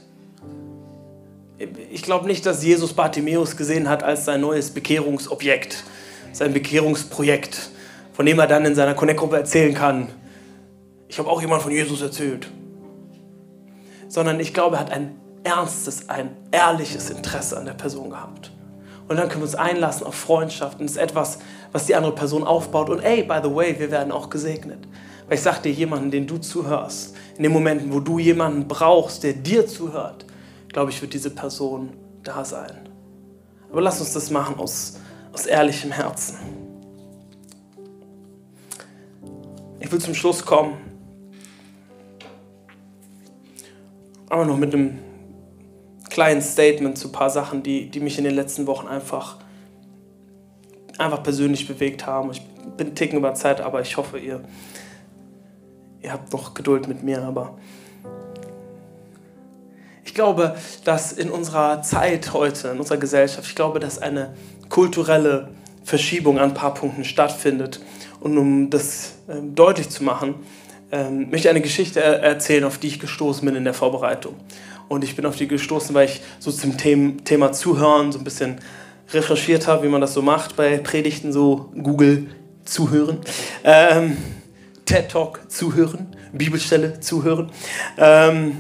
[1.92, 5.84] Ich glaube nicht, dass Jesus Bartimäus gesehen hat als sein neues Bekehrungsobjekt,
[6.32, 7.70] sein Bekehrungsprojekt,
[8.14, 10.08] von dem er dann in seiner Connect-Gruppe erzählen kann.
[11.10, 12.48] Ich habe auch jemand von Jesus erzählt.
[14.08, 15.16] Sondern ich glaube, er hat ein
[15.50, 18.52] ernstes, ein ehrliches Interesse an der Person gehabt.
[19.08, 20.80] Und dann können wir uns einlassen auf Freundschaft.
[20.80, 21.40] Und das ist etwas,
[21.72, 22.90] was die andere Person aufbaut.
[22.90, 24.88] Und ey, by the way, wir werden auch gesegnet.
[25.28, 29.24] Weil ich sage dir, jemanden, den du zuhörst, in den Momenten, wo du jemanden brauchst,
[29.24, 30.26] der dir zuhört,
[30.68, 31.90] glaube ich, wird diese Person
[32.24, 32.78] da sein.
[33.72, 35.00] Aber lass uns das machen aus,
[35.34, 36.38] aus ehrlichem Herzen.
[39.80, 40.78] Ich will zum Schluss kommen.
[44.30, 45.00] Aber noch mit einem
[46.10, 49.38] kleinen Statement zu ein paar Sachen, die, die mich in den letzten Wochen einfach,
[50.98, 52.32] einfach persönlich bewegt haben.
[52.32, 52.42] Ich
[52.78, 54.42] bin einen Ticken über Zeit, aber ich hoffe, ihr,
[56.02, 57.24] ihr habt noch Geduld mit mir.
[57.24, 57.58] Aber
[60.04, 64.34] ich glaube, dass in unserer Zeit heute, in unserer Gesellschaft, ich glaube, dass eine
[64.70, 65.50] kulturelle
[65.84, 67.80] Verschiebung an ein paar Punkten stattfindet.
[68.20, 70.36] Und um das äh, deutlich zu machen,
[70.92, 74.36] ähm, möchte ich eine Geschichte erzählen, auf die ich gestoßen bin in der Vorbereitung.
[74.90, 78.60] Und ich bin auf die gestoßen, weil ich so zum Thema Zuhören so ein bisschen
[79.14, 82.28] recherchiert habe, wie man das so macht bei Predigten, so Google
[82.66, 83.20] zuhören,
[83.64, 84.18] ähm,
[84.86, 87.52] TED Talk zuhören, Bibelstelle zuhören.
[87.98, 88.58] Ähm,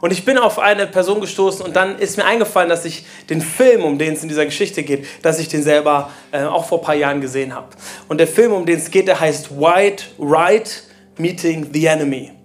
[0.00, 3.40] und ich bin auf eine Person gestoßen und dann ist mir eingefallen, dass ich den
[3.40, 6.78] Film, um den es in dieser Geschichte geht, dass ich den selber äh, auch vor
[6.78, 7.68] ein paar Jahren gesehen habe.
[8.08, 10.84] Und der Film, um den es geht, der heißt White Right
[11.18, 12.35] Meeting the Enemy.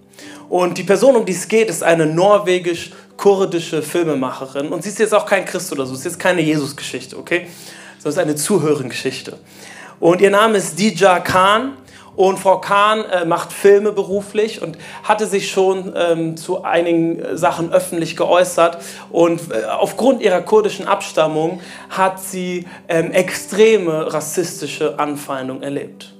[0.52, 4.68] Und die Person, um die es geht, ist eine norwegisch-kurdische Filmemacherin.
[4.68, 7.46] Und sie ist jetzt auch kein Christ oder so, es ist jetzt keine Jesus-Geschichte, okay?
[7.98, 9.38] Sondern es ist eine Zuhörengeschichte.
[9.98, 11.78] Und ihr Name ist Dija Khan.
[12.16, 17.38] Und Frau Kahn äh, macht Filme beruflich und hatte sich schon ähm, zu einigen äh,
[17.38, 18.76] Sachen öffentlich geäußert.
[19.10, 26.12] Und äh, aufgrund ihrer kurdischen Abstammung hat sie ähm, extreme rassistische Anfeindung erlebt.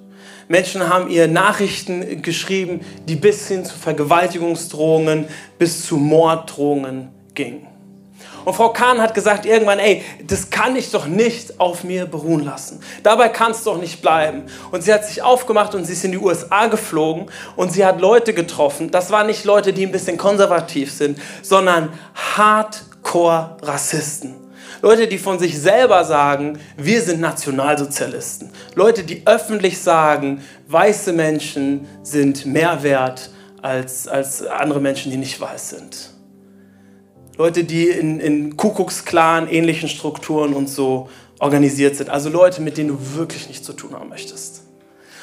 [0.53, 5.27] Menschen haben ihr Nachrichten geschrieben, die bis hin zu Vergewaltigungsdrohungen,
[5.59, 7.67] bis zu Morddrohungen gingen.
[8.45, 12.45] Und Frau Kahn hat gesagt irgendwann, ey, das kann ich doch nicht auf mir beruhen
[12.45, 12.81] lassen.
[13.03, 14.43] Dabei kann es doch nicht bleiben.
[14.71, 18.03] Und sie hat sich aufgemacht und sie ist in die USA geflogen und sie hat
[18.03, 18.91] Leute getroffen.
[18.91, 21.95] Das waren nicht Leute, die ein bisschen konservativ sind, sondern
[22.37, 24.42] Hardcore-Rassisten.
[24.83, 28.51] Leute, die von sich selber sagen, wir sind Nationalsozialisten.
[28.75, 33.31] Leute, die öffentlich sagen, weiße Menschen sind mehr wert
[33.63, 36.11] als, als andere Menschen, die nicht weiß sind.
[37.39, 41.09] Leute, die in, in Kuckucksklan ähnlichen Strukturen und so
[41.39, 42.11] organisiert sind.
[42.11, 44.65] Also Leute, mit denen du wirklich nichts zu tun haben möchtest.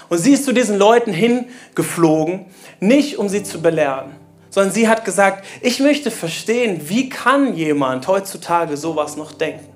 [0.08, 2.46] Und sie ist zu diesen Leuten hingeflogen,
[2.80, 4.12] nicht um sie zu belehren,
[4.50, 9.68] sondern sie hat gesagt, ich möchte verstehen, wie kann jemand heutzutage sowas noch denken?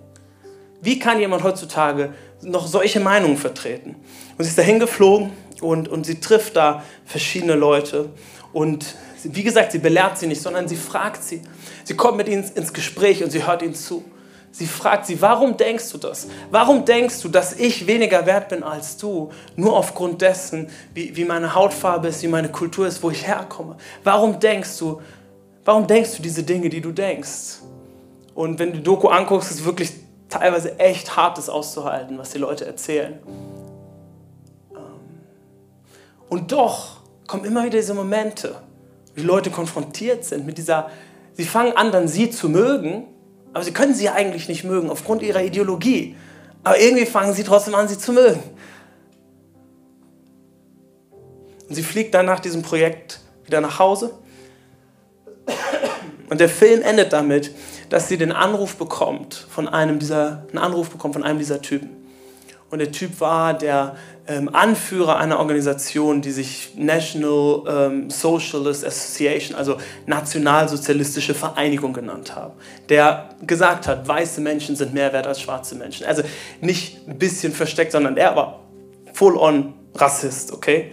[0.82, 3.96] Wie kann jemand heutzutage noch solche Meinungen vertreten?
[4.38, 8.10] Und sie ist dahin geflogen und, und sie trifft da verschiedene Leute
[8.52, 11.42] und wie gesagt, sie belehrt sie nicht, sondern sie fragt sie.
[11.86, 14.04] Sie kommt mit ihnen ins Gespräch und sie hört ihnen zu.
[14.56, 16.28] Sie fragt sie, warum denkst du das?
[16.52, 19.32] Warum denkst du, dass ich weniger wert bin als du?
[19.56, 23.78] Nur aufgrund dessen, wie, wie meine Hautfarbe ist, wie meine Kultur ist, wo ich herkomme.
[24.04, 25.02] Warum denkst du,
[25.66, 27.62] warum denkst du diese Dinge, die du denkst?
[28.36, 29.92] Und wenn du die Doku anguckst, ist es wirklich
[30.30, 33.18] teilweise echt hart, das auszuhalten, was die Leute erzählen.
[34.72, 34.78] Ähm,
[36.30, 38.54] und doch kommen immer wieder diese Momente,
[39.16, 40.92] wie Leute konfrontiert sind mit dieser,
[41.34, 43.08] sie fangen an, dann sie zu mögen,
[43.54, 46.16] aber sie können sie eigentlich nicht mögen aufgrund ihrer Ideologie.
[46.64, 48.42] Aber irgendwie fangen sie trotzdem an, sie zu mögen.
[51.70, 54.14] Und sie fliegt dann nach diesem Projekt wieder nach Hause.
[56.30, 57.52] Und der Film endet damit,
[57.90, 61.90] dass sie den Anruf bekommt von einem dieser, einen Anruf bekommt von einem dieser Typen.
[62.72, 63.96] Und der Typ war der
[64.26, 72.54] ähm, Anführer einer Organisation, die sich National ähm, Socialist Association, also Nationalsozialistische Vereinigung genannt haben,
[72.88, 76.06] der gesagt hat, weiße Menschen sind mehr wert als schwarze Menschen.
[76.06, 76.24] Also
[76.62, 78.62] nicht ein bisschen versteckt, sondern er war
[79.14, 80.92] full-on Rassist, okay?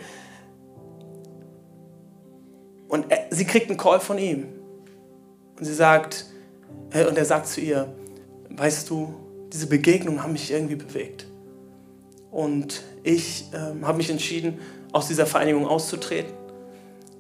[2.89, 4.49] Und er, sie kriegt einen Call von ihm.
[5.57, 6.27] Und sie sagt,
[6.91, 7.87] äh, und er sagt zu ihr,
[8.51, 9.15] weißt du,
[9.53, 11.27] diese Begegnungen haben mich irgendwie bewegt.
[12.33, 14.59] Und ich ähm, habe mich entschieden,
[14.93, 16.33] aus dieser Vereinigung auszutreten.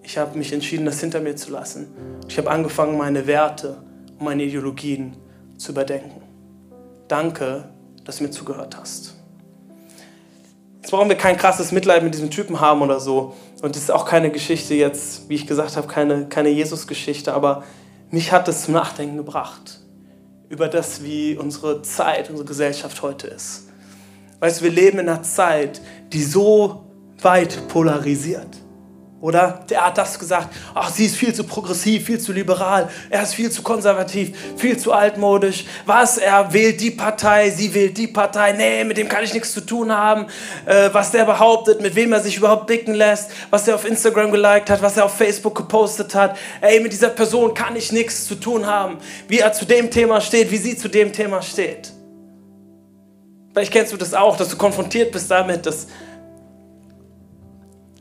[0.02, 1.88] Ich habe mich entschieden, das hinter mir zu lassen.
[2.28, 3.82] Ich habe angefangen, meine Werte
[4.18, 5.16] und meine Ideologien
[5.56, 6.22] zu überdenken.
[7.06, 7.68] Danke,
[8.04, 9.14] dass du mir zugehört hast.
[10.80, 13.34] Jetzt brauchen wir kein krasses Mitleid mit diesem Typen haben oder so.
[13.62, 17.62] Und es ist auch keine Geschichte jetzt, wie ich gesagt habe, keine, keine Jesus-Geschichte, aber
[18.10, 19.80] mich hat es zum Nachdenken gebracht
[20.48, 23.69] über das, wie unsere Zeit, unsere Gesellschaft heute ist.
[24.41, 25.80] Weißt du, wir leben in einer Zeit,
[26.12, 26.86] die so
[27.22, 28.57] weit polarisiert.
[29.20, 33.22] Oder der hat das gesagt, ach, sie ist viel zu progressiv, viel zu liberal, er
[33.22, 35.66] ist viel zu konservativ, viel zu altmodisch.
[35.84, 39.53] Was, er wählt die Partei, sie wählt die Partei, nee, mit dem kann ich nichts
[39.53, 40.26] zu tun haben.
[40.64, 44.32] Äh, was der behauptet, mit wem er sich überhaupt blicken lässt, was er auf Instagram
[44.32, 46.38] geliked hat, was er auf Facebook gepostet hat.
[46.62, 48.97] Ey, mit dieser Person kann ich nichts zu tun haben.
[49.28, 51.93] Wie er zu dem Thema steht, wie sie zu dem Thema steht.
[53.53, 55.88] Vielleicht kennst du das auch, dass du konfrontiert bist damit, dass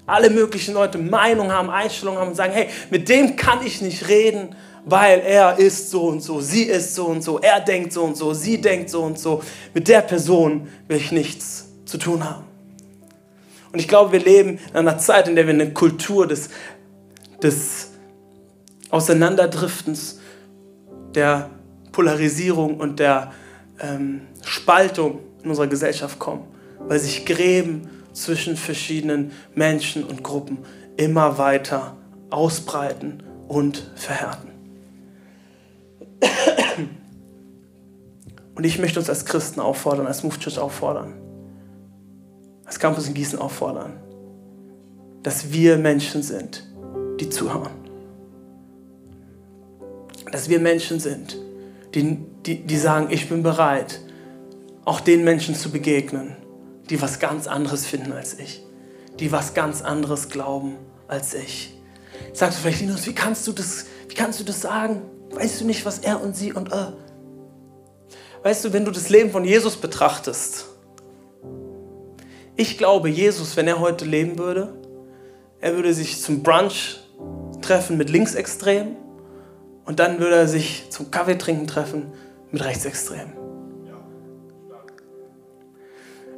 [0.05, 4.07] alle möglichen Leute Meinung haben, Einstellungen haben und sagen, hey, mit dem kann ich nicht
[4.07, 8.03] reden, weil er ist so und so, sie ist so und so, er denkt so
[8.03, 9.43] und so, sie denkt so und so.
[9.73, 12.45] Mit der Person will ich nichts zu tun haben.
[13.71, 16.49] Und ich glaube, wir leben in einer Zeit, in der wir eine Kultur des,
[17.41, 17.91] des
[18.89, 20.19] Auseinanderdriftens,
[21.13, 21.49] der
[21.91, 23.31] Polarisierung und der
[23.79, 26.43] ähm, Spaltung in unserer Gesellschaft kommen,
[26.79, 30.59] weil sich Gräben zwischen verschiedenen Menschen und Gruppen
[30.97, 31.95] immer weiter
[32.29, 34.49] ausbreiten und verhärten.
[38.55, 41.13] Und ich möchte uns als Christen auffordern, als Move Church auffordern,
[42.65, 43.93] als Campus in Gießen auffordern,
[45.23, 46.67] dass wir Menschen sind,
[47.21, 47.71] die zuhören.
[50.31, 51.37] Dass wir Menschen sind,
[51.95, 54.01] die, die, die sagen, ich bin bereit,
[54.89, 56.35] auch den Menschen zu begegnen,
[56.89, 58.63] die was ganz anderes finden als ich,
[59.19, 60.77] die was ganz anderes glauben
[61.07, 61.77] als ich.
[62.33, 65.03] Sagst du vielleicht, Linus, wie kannst du das, wie kannst du das sagen?
[65.29, 66.93] Weißt du nicht, was er und sie und er?
[68.41, 70.65] Weißt du, wenn du das Leben von Jesus betrachtest,
[72.55, 74.73] ich glaube, Jesus, wenn er heute leben würde,
[75.61, 76.99] er würde sich zum Brunch
[77.61, 78.95] treffen mit Linksextremen
[79.85, 82.11] und dann würde er sich zum Kaffee trinken treffen
[82.49, 83.48] mit Rechtsextremen.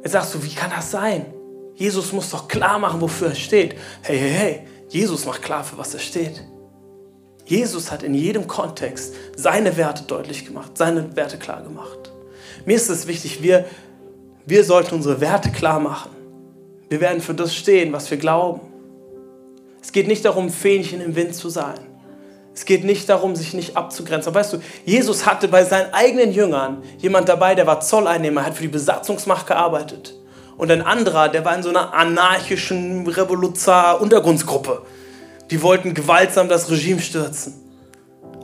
[0.02, 1.26] Jetzt sagst du, wie kann das sein?
[1.74, 3.76] Jesus muss doch klar machen, wofür er steht.
[4.02, 6.44] Hey, hey, hey, Jesus macht klar, für was er steht.
[7.46, 12.12] Jesus hat in jedem Kontext seine Werte deutlich gemacht, seine Werte klar gemacht.
[12.64, 13.64] Mir ist es wichtig, wir,
[14.46, 16.10] wir sollten unsere Werte klar machen.
[16.88, 18.60] Wir werden für das stehen, was wir glauben.
[19.80, 21.78] Es geht nicht darum, Fähnchen im Wind zu sein.
[22.54, 24.30] Es geht nicht darum, sich nicht abzugrenzen.
[24.30, 28.54] Aber weißt du, Jesus hatte bei seinen eigenen Jüngern jemand dabei, der war Zolleinnehmer, hat
[28.54, 30.14] für die Besatzungsmacht gearbeitet.
[30.58, 34.82] Und ein anderer, der war in so einer anarchischen Revoluzar-Untergrundsgruppe.
[35.50, 37.54] Die wollten gewaltsam das Regime stürzen.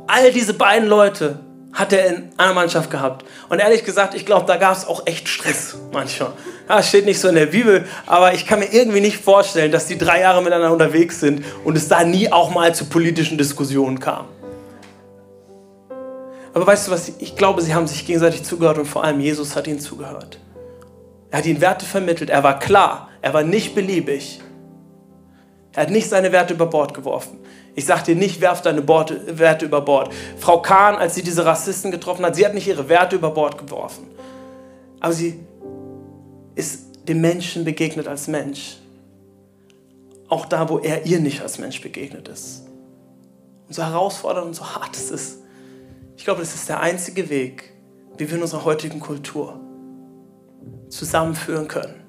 [0.06, 1.40] All diese beiden Leute
[1.72, 3.24] hat er in einer Mannschaft gehabt.
[3.48, 6.32] Und ehrlich gesagt, ich glaube, da gab es auch echt Stress manchmal.
[6.68, 9.86] Ja, steht nicht so in der Bibel, aber ich kann mir irgendwie nicht vorstellen, dass
[9.86, 14.00] die drei Jahre miteinander unterwegs sind und es da nie auch mal zu politischen Diskussionen
[14.00, 14.26] kam.
[16.54, 19.54] Aber weißt du was, ich glaube, sie haben sich gegenseitig zugehört und vor allem Jesus
[19.54, 20.40] hat ihnen zugehört.
[21.30, 24.40] Er hat ihnen Werte vermittelt, er war klar, er war nicht beliebig.
[25.78, 27.38] Er hat nicht seine Werte über Bord geworfen.
[27.76, 30.12] Ich sage dir nicht, werf deine Werte über Bord.
[30.36, 33.58] Frau Kahn, als sie diese Rassisten getroffen hat, sie hat nicht ihre Werte über Bord
[33.58, 34.08] geworfen.
[34.98, 35.38] Aber sie
[36.56, 38.78] ist dem Menschen begegnet als Mensch.
[40.28, 42.66] Auch da, wo er ihr nicht als Mensch begegnet ist.
[43.68, 45.38] Und so herausfordernd und so hart es ist.
[46.16, 47.72] Ich glaube, das ist der einzige Weg,
[48.16, 49.60] wie wir in unserer heutigen Kultur
[50.88, 52.02] zusammenführen können,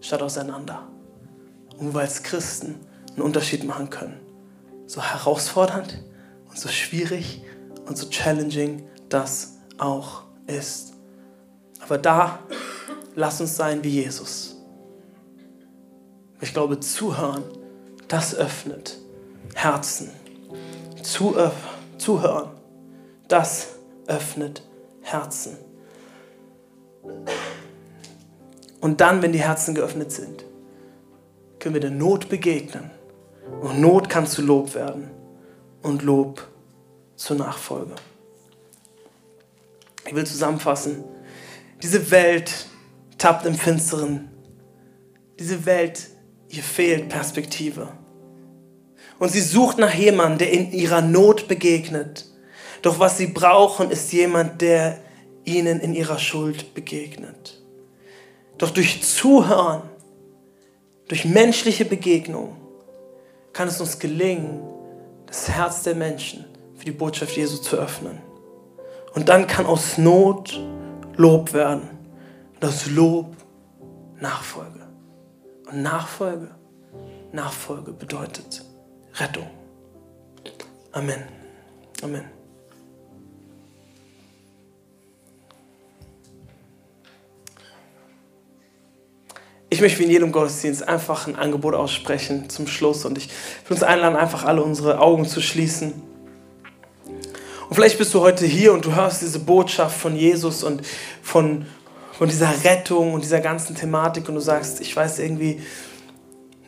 [0.00, 0.88] statt auseinander.
[1.76, 2.86] Und wir als Christen
[3.20, 4.30] einen Unterschied machen können
[4.90, 6.02] so herausfordernd
[6.48, 7.42] und so schwierig
[7.86, 10.94] und so challenging das auch ist.
[11.78, 12.40] Aber da
[13.14, 14.56] lass uns sein wie Jesus.
[16.40, 17.44] Ich glaube, zuhören,
[18.08, 18.98] das öffnet
[19.54, 20.10] Herzen.
[21.04, 21.50] Zu, äh,
[21.96, 22.50] zuhören,
[23.28, 23.68] das
[24.08, 24.62] öffnet
[25.02, 25.56] Herzen.
[28.80, 30.44] Und dann, wenn die Herzen geöffnet sind,
[31.60, 32.90] können wir der Not begegnen
[33.60, 35.10] und Not kann zu Lob werden
[35.82, 36.46] und Lob
[37.16, 37.94] zur Nachfolge.
[40.06, 41.04] Ich will zusammenfassen.
[41.82, 42.66] Diese Welt
[43.18, 44.30] tappt im Finsteren.
[45.38, 46.08] Diese Welt,
[46.48, 47.88] ihr fehlt Perspektive.
[49.18, 52.26] Und sie sucht nach jemandem, der in ihrer Not begegnet.
[52.82, 54.98] Doch was sie brauchen, ist jemand, der
[55.44, 57.62] ihnen in ihrer Schuld begegnet.
[58.56, 59.82] Doch durch Zuhören,
[61.08, 62.56] durch menschliche Begegnung,
[63.52, 64.62] kann es uns gelingen,
[65.26, 66.44] das Herz der Menschen
[66.76, 68.18] für die Botschaft Jesu zu öffnen.
[69.14, 70.58] Und dann kann aus Not
[71.16, 71.88] Lob werden.
[72.54, 73.36] Und aus Lob
[74.20, 74.86] Nachfolge.
[75.70, 76.48] Und Nachfolge,
[77.32, 78.64] Nachfolge bedeutet
[79.14, 79.46] Rettung.
[80.92, 81.22] Amen.
[82.02, 82.39] Amen.
[89.80, 93.30] Ich möchte wie in jedem Gottesdienst einfach ein Angebot aussprechen zum Schluss und ich
[93.66, 95.94] will uns einladen, einfach alle unsere Augen zu schließen.
[97.06, 100.82] Und vielleicht bist du heute hier und du hörst diese Botschaft von Jesus und
[101.22, 101.64] von,
[102.12, 105.62] von dieser Rettung und dieser ganzen Thematik und du sagst, ich weiß irgendwie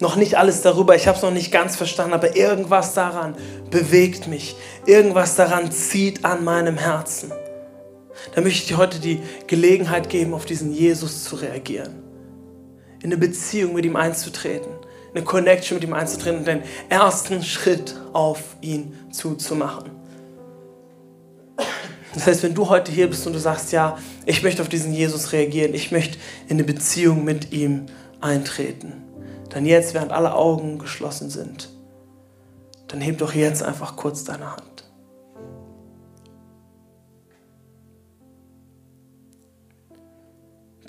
[0.00, 3.36] noch nicht alles darüber, ich habe es noch nicht ganz verstanden, aber irgendwas daran
[3.70, 4.56] bewegt mich,
[4.86, 7.30] irgendwas daran zieht an meinem Herzen.
[8.34, 12.01] Da möchte ich dir heute die Gelegenheit geben, auf diesen Jesus zu reagieren,
[13.02, 14.70] in eine Beziehung mit ihm einzutreten,
[15.14, 19.90] eine Connection mit ihm einzutreten und den ersten Schritt auf ihn zuzumachen.
[22.14, 24.92] Das heißt, wenn du heute hier bist und du sagst, ja, ich möchte auf diesen
[24.92, 27.86] Jesus reagieren, ich möchte in eine Beziehung mit ihm
[28.20, 28.92] eintreten,
[29.48, 31.70] dann jetzt, während alle Augen geschlossen sind,
[32.88, 34.81] dann heb doch jetzt einfach kurz deine Hand.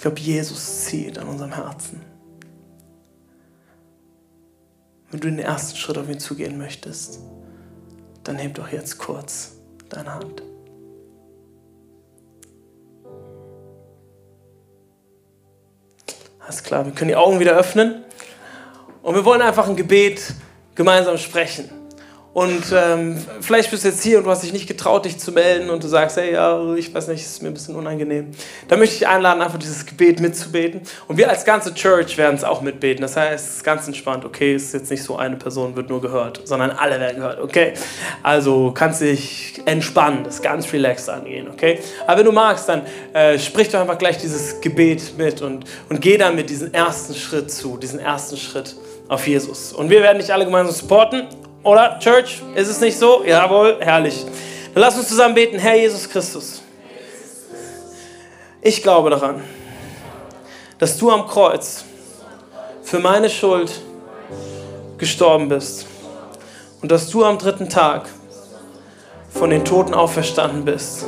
[0.03, 2.01] Ich glaube, Jesus zieht an unserem Herzen.
[5.09, 7.21] Wenn du den ersten Schritt auf ihn zugehen möchtest,
[8.25, 9.53] dann heb doch jetzt kurz
[9.87, 10.43] deine Hand.
[16.39, 18.03] Alles klar, wir können die Augen wieder öffnen
[19.03, 20.33] und wir wollen einfach ein Gebet
[20.75, 21.69] gemeinsam sprechen.
[22.33, 25.31] Und ähm, vielleicht bist du jetzt hier und du hast dich nicht getraut, dich zu
[25.31, 28.31] melden und du sagst, hey, ja, ich weiß nicht, es ist mir ein bisschen unangenehm.
[28.67, 30.81] Da möchte ich einladen, einfach dieses Gebet mitzubeten.
[31.07, 33.03] Und wir als ganze Church werden es auch mitbeten.
[33.03, 35.89] Das heißt, es ist ganz entspannt, okay, es ist jetzt nicht so, eine Person wird
[35.89, 37.73] nur gehört, sondern alle werden gehört, okay?
[38.23, 41.81] Also kannst dich entspannen, das ganz relaxed angehen, okay?
[42.07, 42.81] Aber wenn du magst, dann
[43.13, 47.13] äh, sprich doch einfach gleich dieses Gebet mit und, und geh dann mit diesem ersten
[47.13, 48.75] Schritt zu, diesen ersten Schritt
[49.07, 49.71] auf Jesus.
[49.71, 51.27] Und wir werden dich alle gemeinsam supporten.
[51.63, 52.41] Oder, Church?
[52.55, 53.23] Ist es nicht so?
[53.23, 54.25] Jawohl, herrlich.
[54.73, 55.57] Dann lass uns zusammen beten.
[55.57, 56.61] Herr Jesus Christus,
[58.61, 59.41] ich glaube daran,
[60.77, 61.85] dass du am Kreuz
[62.81, 63.71] für meine Schuld
[64.97, 65.87] gestorben bist
[66.81, 68.09] und dass du am dritten Tag
[69.29, 71.05] von den Toten auferstanden bist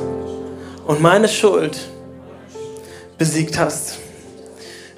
[0.86, 1.78] und meine Schuld
[3.18, 3.98] besiegt hast.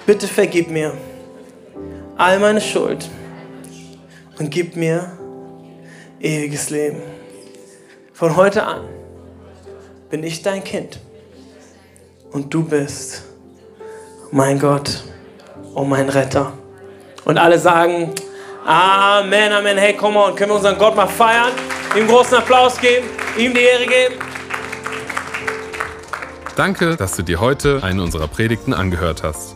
[0.05, 0.93] Bitte vergib mir
[2.17, 3.09] all meine Schuld
[4.37, 5.18] und gib mir
[6.19, 7.01] ewiges Leben.
[8.13, 8.81] Von heute an
[10.09, 10.99] bin ich dein Kind
[12.31, 13.23] und du bist
[14.31, 15.03] mein Gott
[15.73, 16.53] und mein Retter.
[17.25, 18.13] Und alle sagen
[18.65, 19.77] Amen, Amen.
[19.77, 21.51] Hey, komm on, können wir unseren Gott mal feiern,
[21.97, 23.07] ihm großen Applaus geben,
[23.37, 24.15] ihm die Ehre geben.
[26.55, 29.55] Danke, dass du dir heute eine unserer Predigten angehört hast.